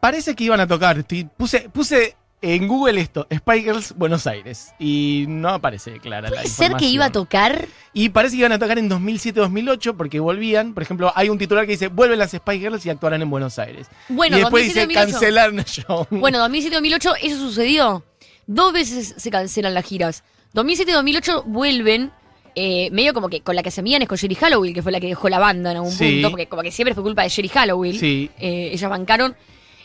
Parece 0.00 0.34
que 0.34 0.44
iban 0.44 0.60
a 0.60 0.66
tocar. 0.66 1.04
Puse, 1.36 1.68
puse 1.70 2.16
en 2.40 2.68
Google 2.68 3.00
esto, 3.00 3.26
Spy 3.34 3.62
Girls 3.62 3.94
Buenos 3.96 4.26
Aires. 4.26 4.72
Y 4.78 5.24
no 5.28 5.48
aparece 5.50 5.98
clara 6.00 6.28
la 6.28 6.36
¿Puede 6.36 6.42
ser 6.44 6.56
que 6.56 6.64
información. 6.84 6.92
iba 6.94 7.04
a 7.06 7.12
tocar? 7.12 7.68
Y 7.92 8.10
parece 8.10 8.34
que 8.36 8.40
iban 8.40 8.52
a 8.52 8.58
tocar 8.58 8.78
en 8.78 8.88
2007-2008 8.88 9.96
porque 9.96 10.20
volvían. 10.20 10.72
Por 10.74 10.82
ejemplo, 10.82 11.12
hay 11.16 11.28
un 11.30 11.38
titular 11.38 11.66
que 11.66 11.72
dice, 11.72 11.88
vuelven 11.88 12.18
las 12.18 12.30
Spy 12.32 12.60
Girls 12.60 12.86
y 12.86 12.90
actuarán 12.90 13.22
en 13.22 13.30
Buenos 13.30 13.58
Aires. 13.58 13.88
Bueno, 14.08 14.36
y 14.36 14.40
después 14.40 14.64
2007, 14.74 14.86
dice, 14.88 15.00
2008. 15.00 15.12
cancelaron 15.12 15.58
el 15.58 15.64
show. 15.64 16.06
Bueno, 16.10 16.38
2007-2008, 16.48 17.14
eso 17.22 17.36
sucedió. 17.38 18.04
Dos 18.46 18.72
veces 18.72 19.14
se 19.16 19.30
cancelan 19.30 19.74
las 19.74 19.84
giras. 19.84 20.22
2007-2008 20.54 21.44
vuelven, 21.46 22.12
eh, 22.54 22.88
medio 22.92 23.12
como 23.14 23.28
que 23.28 23.40
con 23.40 23.54
la 23.56 23.62
que 23.62 23.70
se 23.70 23.82
mían 23.82 24.02
es 24.02 24.08
con 24.08 24.16
Jerry 24.18 24.34
Halloween, 24.34 24.74
que 24.74 24.82
fue 24.82 24.92
la 24.92 25.00
que 25.00 25.08
dejó 25.08 25.28
la 25.28 25.38
banda 25.38 25.70
en 25.72 25.76
algún 25.78 25.92
Sí. 25.92 26.14
punto, 26.14 26.30
porque 26.30 26.46
como 26.46 26.62
que 26.62 26.70
siempre 26.70 26.94
fue 26.94 27.02
culpa 27.02 27.22
de 27.22 27.30
Jerry 27.30 27.48
Halloween. 27.48 27.98
Sí. 27.98 28.30
Eh, 28.38 28.70
ellas 28.72 28.88
bancaron. 28.90 29.36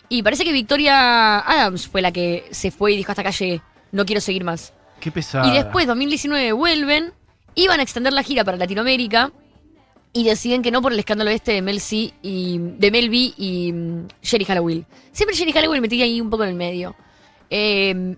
Y 0.09 0.23
parece 0.23 0.43
que 0.43 0.51
Victoria 0.51 1.39
Adams 1.39 1.87
fue 1.87 2.01
la 2.01 2.11
que 2.11 2.45
se 2.51 2.71
fue 2.71 2.93
y 2.93 2.97
dijo 2.97 3.11
hasta 3.11 3.21
acá 3.21 3.31
llegué, 3.31 3.61
no 3.91 4.05
quiero 4.05 4.21
seguir 4.21 4.43
más. 4.43 4.73
Qué 4.99 5.11
pesado. 5.11 5.49
Y 5.49 5.53
después, 5.53 5.87
2019, 5.87 6.51
vuelven, 6.51 7.13
iban 7.55 7.79
a 7.79 7.83
extender 7.83 8.13
la 8.13 8.23
gira 8.23 8.43
para 8.43 8.57
Latinoamérica 8.57 9.31
y 10.13 10.23
deciden 10.23 10.61
que 10.61 10.71
no 10.71 10.81
por 10.81 10.93
el 10.93 10.99
escándalo 10.99 11.31
este 11.31 11.53
de 11.53 11.61
Mel 11.61 11.79
C 11.79 12.13
y 12.21 12.59
de 12.59 12.91
Mel 12.91 13.09
B 13.09 13.33
y 13.35 13.71
mm, 13.73 14.07
Jerry 14.21 14.45
Halloween. 14.45 14.85
Siempre 15.11 15.35
Jerry 15.35 15.51
Halloween 15.51 15.81
metía 15.81 16.05
ahí 16.05 16.21
un 16.21 16.29
poco 16.29 16.43
en 16.43 16.49
el 16.49 16.55
medio. 16.55 16.95
Eh, 17.49 18.15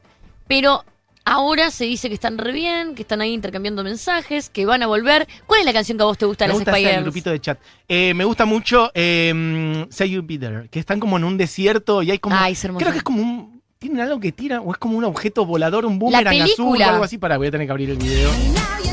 pero 0.47 0.83
ahora 1.25 1.71
se 1.71 1.85
dice 1.85 2.07
que 2.07 2.13
están 2.15 2.37
re 2.37 2.51
bien, 2.53 2.95
que 2.95 3.01
están 3.01 3.19
ahí 3.21 3.33
intercambiando 3.33 3.83
mensajes, 3.83 4.49
que 4.49 4.65
van 4.65 4.83
a 4.83 4.87
volver. 4.87 5.27
¿Cuál 5.45 5.59
es 5.61 5.65
la 5.65 5.73
canción 5.73 5.97
que 5.97 6.03
a 6.03 6.05
vos 6.05 6.17
te 6.17 6.25
gusta 6.25 6.45
de 6.45 6.49
me 6.49 6.53
las 6.53 6.59
gusta 6.59 6.77
ese 6.77 6.89
Girls? 6.89 7.03
grupito 7.03 7.29
de 7.31 7.39
chat. 7.41 7.59
Eh, 7.87 8.13
me 8.13 8.23
gusta 8.25 8.45
mucho 8.45 8.91
eh, 8.93 9.85
Say 9.89 10.11
You 10.11 10.21
Be 10.25 10.37
There, 10.37 10.69
que 10.69 10.79
están 10.79 10.99
como 10.99 11.17
en 11.17 11.23
un 11.23 11.37
desierto 11.37 12.01
y 12.03 12.11
hay 12.11 12.19
como. 12.19 12.35
Ay, 12.37 12.53
es 12.53 12.63
hermoso. 12.63 12.81
creo 12.83 12.91
que 12.91 12.99
es 12.99 13.03
como 13.03 13.21
un. 13.21 13.55
Tienen 13.77 13.99
algo 14.01 14.19
que 14.19 14.31
tiran, 14.31 14.61
o 14.65 14.71
es 14.71 14.77
como 14.77 14.97
un 14.97 15.03
objeto 15.03 15.45
volador, 15.45 15.85
un 15.85 15.99
boomerang 15.99 16.27
azul 16.41 16.55
película. 16.55 16.87
o 16.87 16.91
algo 16.93 17.03
así. 17.03 17.17
Para, 17.17 17.37
voy 17.37 17.47
a 17.47 17.51
tener 17.51 17.67
que 17.67 17.71
abrir 17.71 17.89
el 17.89 17.97
video. 17.97 18.31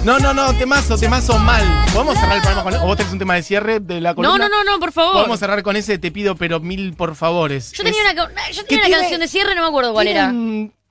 No, 0.05 0.18
no, 0.18 0.35
no, 0.35 0.53
temazo, 0.55 0.99
temazo 0.99 1.38
mal. 1.38 1.62
¿Podemos 1.92 2.18
cerrar 2.18 2.37
el 2.37 2.42
programa 2.42 2.64
con 2.71 2.75
¿O 2.83 2.87
vos 2.87 2.97
tenés 2.97 3.12
un 3.12 3.18
tema 3.21 3.37
de 3.37 3.42
cierre 3.45 3.79
de 3.81 4.01
la 4.01 4.11
No, 4.11 4.16
columna? 4.16 4.49
no, 4.49 4.64
no, 4.64 4.73
no, 4.73 4.81
por 4.81 4.90
favor. 4.92 5.12
Podemos 5.14 5.38
cerrar 5.38 5.62
con 5.62 5.77
ese, 5.77 5.97
te 5.99 6.11
pido, 6.11 6.35
pero 6.35 6.59
mil 6.61 6.95
por 6.95 7.14
favores. 7.14 7.71
Yo 7.73 7.85
tenía 7.85 8.01
una, 8.03 8.14
ca- 8.14 8.29
yo 8.51 8.62
que 8.62 8.68
tenía 8.68 8.79
una 8.81 8.87
tiene- 8.87 9.01
canción 9.01 9.21
de 9.21 9.29
cierre, 9.29 9.55
no 9.55 9.62
me 9.62 9.68
acuerdo 9.68 9.92
cuál 9.92 10.09
era. 10.09 10.33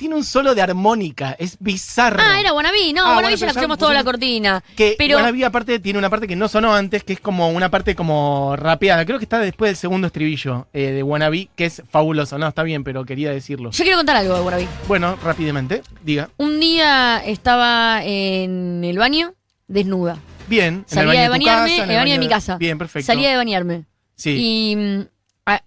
Tiene 0.01 0.15
un 0.15 0.25
solo 0.25 0.55
de 0.55 0.61
armónica, 0.63 1.35
es 1.37 1.57
bizarro. 1.59 2.17
Ah, 2.19 2.39
era 2.39 2.53
Wannabe. 2.53 2.91
No, 2.93 3.01
Ah, 3.03 3.05
Wannabe 3.09 3.21
bueno, 3.23 3.37
ya 3.37 3.45
la 3.45 3.51
escuchamos 3.51 3.77
toda 3.77 3.93
la 3.93 3.99
pusimos- 3.99 4.11
cortina. 4.11 4.63
Que 4.75 4.95
pero 4.97 5.17
Wannabe 5.17 5.45
aparte 5.45 5.79
tiene 5.79 5.99
una 5.99 6.09
parte 6.09 6.27
que 6.27 6.35
no 6.35 6.47
sonó 6.47 6.73
antes, 6.73 7.03
que 7.03 7.13
es 7.13 7.19
como 7.19 7.49
una 7.49 7.69
parte 7.69 7.95
como 7.95 8.55
rapeada. 8.55 9.05
Creo 9.05 9.19
que 9.19 9.25
está 9.25 9.37
después 9.37 9.69
del 9.69 9.75
segundo 9.75 10.07
estribillo 10.07 10.67
eh, 10.73 10.91
de 10.91 11.03
Wannabe, 11.03 11.49
que 11.55 11.65
es 11.65 11.83
fabuloso. 11.89 12.39
No, 12.39 12.47
está 12.47 12.63
bien, 12.63 12.83
pero 12.83 13.05
quería 13.05 13.31
decirlo. 13.31 13.69
yo 13.69 13.83
quiero 13.83 13.97
contar 13.97 14.15
algo 14.15 14.33
de 14.33 14.41
Wannabe. 14.41 14.67
Bueno, 14.87 15.17
rápidamente, 15.23 15.83
diga. 16.03 16.29
Un 16.37 16.59
día 16.59 17.21
estaba 17.23 18.03
en 18.03 18.83
el 18.83 18.97
baño, 18.97 19.35
desnuda. 19.67 20.17
Bien. 20.47 20.83
Salía 20.87 21.21
de 21.21 21.29
bañarme, 21.29 21.77
el 21.79 21.95
baño 21.95 22.13
de 22.13 22.19
mi 22.19 22.27
casa. 22.27 22.57
Bien, 22.57 22.77
perfecto. 22.79 23.05
Salía 23.05 23.29
de 23.29 23.35
bañarme. 23.37 23.85
Sí. 24.15 24.35
Y 24.37 24.75
mm, 24.75 25.01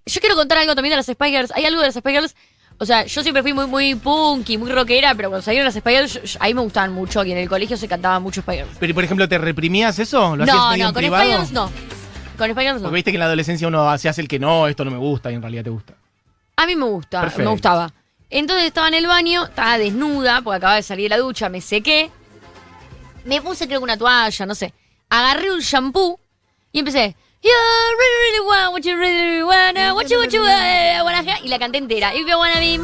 yo 0.06 0.20
quiero 0.20 0.34
contar 0.34 0.58
algo 0.58 0.74
también 0.74 0.90
de 0.90 0.96
las 0.96 1.06
Spy 1.06 1.30
Girls. 1.30 1.52
Hay 1.54 1.64
algo 1.64 1.80
de 1.80 1.86
las 1.86 1.94
Spy 1.94 2.10
Girls. 2.12 2.34
O 2.78 2.84
sea, 2.86 3.04
yo 3.06 3.22
siempre 3.22 3.42
fui 3.42 3.52
muy, 3.52 3.66
muy 3.66 3.94
punky, 3.94 4.58
muy 4.58 4.70
rockera, 4.72 5.14
pero 5.14 5.28
cuando 5.30 5.42
salieron 5.42 5.72
las 5.72 5.82
Girls, 5.82 6.14
yo- 6.14 6.22
yo- 6.22 6.38
ahí 6.40 6.52
me 6.54 6.60
gustaban 6.60 6.92
mucho. 6.92 7.24
Y 7.24 7.32
en 7.32 7.38
el 7.38 7.48
colegio 7.48 7.76
se 7.76 7.86
cantaba 7.88 8.18
mucho 8.20 8.42
Girls. 8.42 8.68
Pero, 8.80 8.94
por 8.94 9.04
ejemplo, 9.04 9.28
¿te 9.28 9.38
reprimías 9.38 9.98
eso? 9.98 10.36
¿Lo 10.36 10.42
hacías 10.44 10.56
No, 10.56 10.76
no, 10.76 10.92
con 10.92 11.02
Girls 11.02 11.52
no. 11.52 11.70
Con 12.36 12.48
Girls 12.48 12.74
no. 12.76 12.82
Porque 12.82 12.94
viste 12.96 13.10
que 13.12 13.16
en 13.16 13.20
la 13.20 13.26
adolescencia 13.26 13.68
uno 13.68 13.96
se 13.96 14.08
hace 14.08 14.20
el 14.20 14.28
que 14.28 14.38
no, 14.40 14.66
esto 14.66 14.84
no 14.84 14.90
me 14.90 14.98
gusta 14.98 15.30
y 15.30 15.34
en 15.34 15.42
realidad 15.42 15.62
te 15.64 15.70
gusta. 15.70 15.94
A 16.56 16.66
mí 16.66 16.74
me 16.76 16.84
gusta, 16.84 17.22
me 17.38 17.46
gustaba. 17.46 17.92
Entonces 18.30 18.66
estaba 18.66 18.88
en 18.88 18.94
el 18.94 19.06
baño, 19.06 19.44
estaba 19.44 19.78
desnuda, 19.78 20.40
porque 20.42 20.56
acababa 20.56 20.76
de 20.76 20.82
salir 20.82 21.04
de 21.10 21.16
la 21.16 21.18
ducha, 21.18 21.48
me 21.48 21.60
sequé. 21.60 22.10
Me 23.24 23.40
puse 23.40 23.66
creo 23.66 23.80
que 23.80 23.84
una 23.84 23.96
toalla, 23.96 24.46
no 24.46 24.54
sé. 24.54 24.74
Agarré 25.08 25.52
un 25.52 25.60
shampoo 25.60 26.18
y 26.72 26.80
empecé. 26.80 27.16
You 27.44 27.50
really, 27.98 28.18
really 28.24 28.46
want 28.48 28.72
what 28.72 28.82
you 28.86 28.96
really, 28.96 29.22
really 29.22 29.42
wanna, 29.42 29.92
what 29.92 30.08
you, 30.08 30.18
what 30.18 30.32
you 30.32 30.40
wanna, 30.40 31.04
wanna 31.04 31.18
have", 31.18 31.44
y 31.44 31.48
la 31.48 31.58
canté 31.58 31.76
entera. 31.76 32.14
If 32.14 32.26
you 32.26 32.38
wanna 32.38 32.58
be 32.58 32.80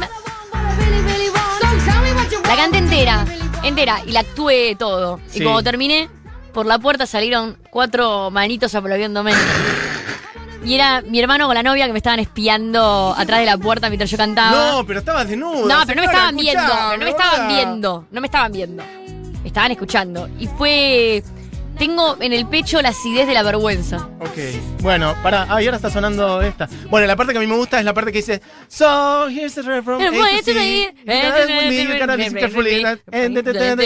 La 2.47 2.55
canté 2.55 2.77
entera, 2.77 3.25
entera, 3.63 4.03
y 4.05 4.11
la 4.11 4.19
actué 4.19 4.75
todo. 4.75 5.19
Sí. 5.25 5.39
Y 5.39 5.43
cuando 5.43 5.63
terminé, 5.63 6.09
por 6.53 6.67
la 6.67 6.77
puerta 6.77 7.07
salieron 7.07 7.57
cuatro 7.71 8.29
manitos 8.29 8.75
aplaudiéndome. 8.75 9.33
Y 10.63 10.75
era 10.75 11.01
mi 11.01 11.19
hermano 11.19 11.47
con 11.47 11.55
la 11.55 11.63
novia 11.63 11.87
que 11.87 11.93
me 11.93 11.97
estaban 11.97 12.19
espiando 12.19 13.15
atrás 13.17 13.39
de 13.39 13.47
la 13.47 13.57
puerta 13.57 13.89
mientras 13.89 14.11
yo 14.11 14.17
cantaba. 14.17 14.73
No, 14.73 14.85
pero 14.85 14.99
estabas 14.99 15.27
desnuda. 15.27 15.75
No, 15.75 15.85
pero 15.87 15.95
no 15.95 16.07
me 16.07 16.13
estaban 16.13 16.37
viendo, 16.37 16.97
no 16.97 17.03
me 17.03 17.09
estaban 17.09 17.47
viendo, 17.47 18.05
no 18.11 18.21
me 18.21 18.27
estaban 18.27 18.51
viendo. 18.51 18.83
Me 19.41 19.47
estaban 19.47 19.71
escuchando. 19.71 20.29
Y 20.37 20.45
fue. 20.45 21.23
Tengo 21.81 22.15
en 22.21 22.31
el 22.31 22.45
pecho 22.45 22.79
la 22.79 22.89
acidez 22.89 23.25
de 23.25 23.33
la 23.33 23.41
vergüenza. 23.41 24.07
Ok, 24.19 24.37
bueno, 24.81 25.15
pará. 25.23 25.47
Ah, 25.49 25.63
y 25.63 25.65
ahora 25.65 25.77
está 25.77 25.89
sonando 25.89 26.39
esta. 26.43 26.69
Bueno, 26.91 27.07
la 27.07 27.15
parte 27.15 27.33
que 27.33 27.39
a 27.39 27.41
mí 27.41 27.47
me 27.47 27.55
gusta 27.55 27.79
es 27.79 27.85
la 27.85 27.91
parte 27.95 28.11
que 28.11 28.19
dice 28.19 28.39
So, 28.67 29.27
here's 29.29 29.55
the 29.55 29.63
refrain 29.63 29.83
from 29.83 29.99
A 29.99 30.11
to 30.11 30.51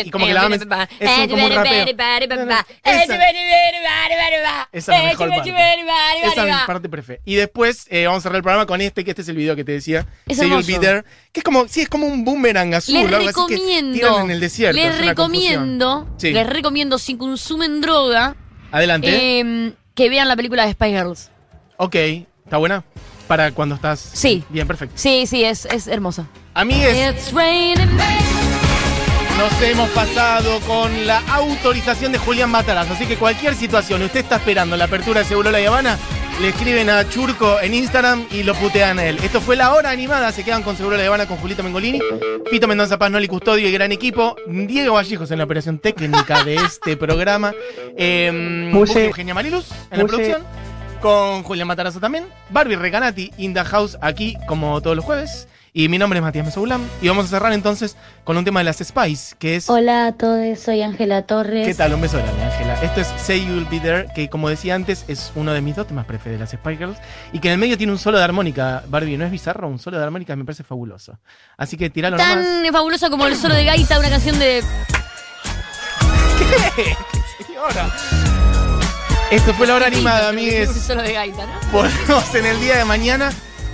Y 0.06 0.12
como 0.12 0.26
que 0.26 0.34
la 0.34 0.42
ames. 0.42 0.62
Es 1.00 1.10
un- 1.20 1.30
como 1.30 1.46
un 1.46 1.52
rapeo. 1.54 1.86
Esa, 1.86 2.68
esa 4.74 4.84
es 4.84 4.90
la 4.90 4.96
mejor 4.96 5.30
parte. 5.30 5.52
Esa 6.22 6.42
es 6.48 6.54
mi 6.54 6.66
parte 6.68 6.90
preferida. 6.90 7.22
Y 7.24 7.36
después 7.36 7.88
eh, 7.90 8.08
vamos 8.08 8.20
a 8.20 8.24
cerrar 8.24 8.36
el 8.36 8.44
programa 8.44 8.66
con 8.66 8.82
este, 8.82 9.06
que 9.06 9.12
este 9.12 9.22
es 9.22 9.30
el 9.30 9.38
video 9.38 9.56
que 9.56 9.64
te 9.64 9.72
decía. 9.72 10.06
Es 10.28 10.36
Say 10.36 10.50
You'll 10.50 10.60
hermoso. 10.60 10.82
Be 10.82 10.86
There. 10.86 11.04
Que 11.32 11.40
es 11.40 11.44
como, 11.46 11.68
sí, 11.70 11.82
es 11.82 11.88
como 11.90 12.08
un 12.08 12.26
boomerang 12.26 12.74
azul. 12.74 12.96
Les 12.96 13.04
o 13.06 13.16
algo 13.16 13.30
así 13.30 13.40
que 13.48 13.56
recomiendo. 13.56 13.94
tiran 13.94 14.26
en 14.26 14.32
el 14.32 14.40
desierto. 14.42 14.82
Les 14.82 14.98
recomiendo. 14.98 16.10
Les 16.22 16.48
recomiendo 16.48 16.98
si 17.00 17.16
consumen 17.16 17.85
droga. 17.86 18.36
Adelante. 18.72 19.40
eh, 19.40 19.74
que 19.94 20.10
vean 20.10 20.28
la 20.28 20.36
película 20.36 20.66
de 20.66 20.74
Spy 20.74 20.90
Girls. 20.92 21.30
ok, 21.78 21.96
¿está 22.44 22.58
buena? 22.58 22.84
Para 23.28 23.52
cuando 23.52 23.76
estás. 23.76 24.00
Sí. 24.00 24.44
Bien, 24.50 24.68
perfecto. 24.68 24.94
Sí, 24.98 25.26
sí, 25.28 25.44
es, 25.44 25.66
es 25.66 25.88
hermosa. 25.88 26.28
Amigues, 26.54 26.96
It's 27.16 27.32
raining 27.34 27.96
men. 27.96 28.18
nos 29.38 29.62
hemos 29.62 29.90
pasado 29.90 30.60
con 30.62 31.08
la 31.08 31.20
autorización 31.34 32.12
de 32.12 32.18
Julián 32.20 32.50
Mataraz. 32.52 32.90
Así 32.92 33.06
que 33.08 33.18
cualquier 33.18 33.56
situación, 33.56 34.02
usted 34.04 34.20
está 34.22 34.36
esperando 34.38 34.78
la 34.78 34.86
apertura 34.86 35.22
de 35.22 35.26
Seguro 35.26 35.50
La 35.52 35.58
Habana, 35.58 35.98
le 36.42 36.50
escriben 36.50 36.90
a 36.90 37.08
Churco 37.10 37.60
en 37.62 37.74
Instagram 37.74 38.26
y 38.32 38.44
lo 38.44 38.54
putean 38.56 39.00
a 39.00 39.06
él. 39.06 39.18
Esto 39.24 39.40
fue 39.40 39.56
la 39.56 39.74
hora 39.74 39.90
animada. 39.90 40.32
Se 40.32 40.44
quedan 40.44 40.64
con 40.64 40.76
Seguro 40.76 40.98
La 40.98 41.06
Habana 41.06 41.28
con 41.28 41.38
Julito 41.38 41.64
Mengolini, 41.64 42.00
Pito 42.52 42.68
Mendoza 42.68 42.98
Paz, 42.98 43.10
Noli 43.12 43.28
Custodio 43.28 43.68
y 43.68 43.72
gran 43.72 43.92
equipo. 43.92 44.36
Diego 44.48 44.96
Vallejos 44.96 45.32
en 45.32 45.38
la 45.38 45.46
operación 45.46 45.80
técnica 45.80 46.44
de 46.44 46.56
este 46.56 46.98
programa. 46.98 47.54
Eh. 47.98 48.72
Eugenia 48.74 49.34
Mariluz 49.34 49.68
en 49.92 50.00
la 50.00 50.06
producción. 50.06 50.44
Con 51.02 51.44
Julián 51.44 51.68
Matarazo 51.68 52.00
también. 52.00 52.26
Barbie 52.50 52.76
Recanati 52.76 53.32
in 53.38 53.54
the 53.54 53.64
house 53.64 53.98
aquí 54.02 54.36
como 54.48 54.82
todos 54.82 54.96
los 54.96 55.06
jueves. 55.06 55.48
Y 55.78 55.90
mi 55.90 55.98
nombre 55.98 56.20
es 56.20 56.24
Matías 56.24 56.46
Mesoulam. 56.46 56.88
Y 57.02 57.10
vamos 57.10 57.26
a 57.26 57.28
cerrar 57.28 57.52
entonces 57.52 57.98
con 58.24 58.38
un 58.38 58.46
tema 58.46 58.62
de 58.62 58.64
las 58.64 58.78
Spice, 58.78 59.36
que 59.38 59.58
es... 59.58 59.70
Hola 59.70 60.08
a 60.08 60.14
todos, 60.14 60.58
soy 60.58 60.82
Ángela 60.82 61.24
Torres. 61.24 61.68
¿Qué 61.68 61.76
tal? 61.76 61.94
Un 61.94 62.00
beso 62.00 62.18
grande, 62.18 62.46
Ángela. 62.46 62.82
Esto 62.82 63.02
es 63.02 63.08
Say 63.18 63.46
You'll 63.46 63.66
Be 63.66 63.82
There, 63.82 64.08
que 64.16 64.30
como 64.30 64.48
decía 64.48 64.74
antes, 64.74 65.04
es 65.10 65.34
uno 65.36 65.52
de 65.52 65.60
mis 65.60 65.76
dos 65.76 65.86
temas 65.86 66.06
preferidos 66.06 66.40
de 66.40 66.44
las 66.46 66.52
Spice 66.52 66.78
Girls. 66.78 66.98
Y 67.34 67.40
que 67.40 67.50
en 67.50 67.56
el 67.56 67.60
medio 67.60 67.78
tiene 67.78 67.92
un 67.92 68.00
solo 68.00 68.18
de 68.18 68.24
armónica, 68.24 68.84
Barbie. 68.88 69.18
¿No 69.18 69.26
es 69.26 69.32
bizarro? 69.32 69.68
Un 69.68 69.78
solo 69.78 69.98
de 69.98 70.04
armónica 70.06 70.34
me 70.38 70.46
parece 70.46 70.64
fabuloso. 70.64 71.20
Así 71.58 71.76
que 71.76 71.90
tiralo 71.90 72.16
nomás. 72.16 72.36
Tan 72.36 72.72
fabulosa 72.72 73.10
como 73.10 73.28
el 73.28 73.36
solo 73.36 73.54
de 73.54 73.66
gaita, 73.66 74.00
una 74.00 74.10
canción 74.10 74.40
de. 74.40 74.64
Señora. 77.46 77.94
Esto 79.30 79.54
fue 79.54 79.68
la 79.68 79.76
hora 79.76 79.88
animada, 79.88 80.30
Un 80.30 80.36
amigues. 80.38 80.72
solo 80.72 81.02
de 81.02 81.12
gaita, 81.12 81.46
¿no? 81.46 81.52
Volvemos 81.74 82.34
en 82.34 82.46
el 82.46 82.62
día 82.62 82.78
de 82.78 82.86
mañana. 82.86 83.30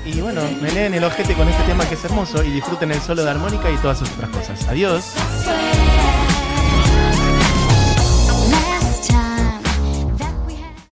Y 0.05 0.19
bueno, 0.19 0.41
me 0.61 0.71
leen 0.71 0.93
el 0.93 1.03
ojete 1.03 1.33
con 1.35 1.47
este 1.47 1.63
tema 1.63 1.87
que 1.87 1.95
es 1.95 2.03
hermoso 2.05 2.43
y 2.43 2.49
disfruten 2.49 2.91
el 2.91 3.01
solo 3.01 3.23
de 3.23 3.29
armónica 3.29 3.69
y 3.69 3.77
todas 3.77 3.99
sus 3.99 4.09
otras 4.11 4.29
cosas. 4.31 4.67
Adiós. 4.67 5.13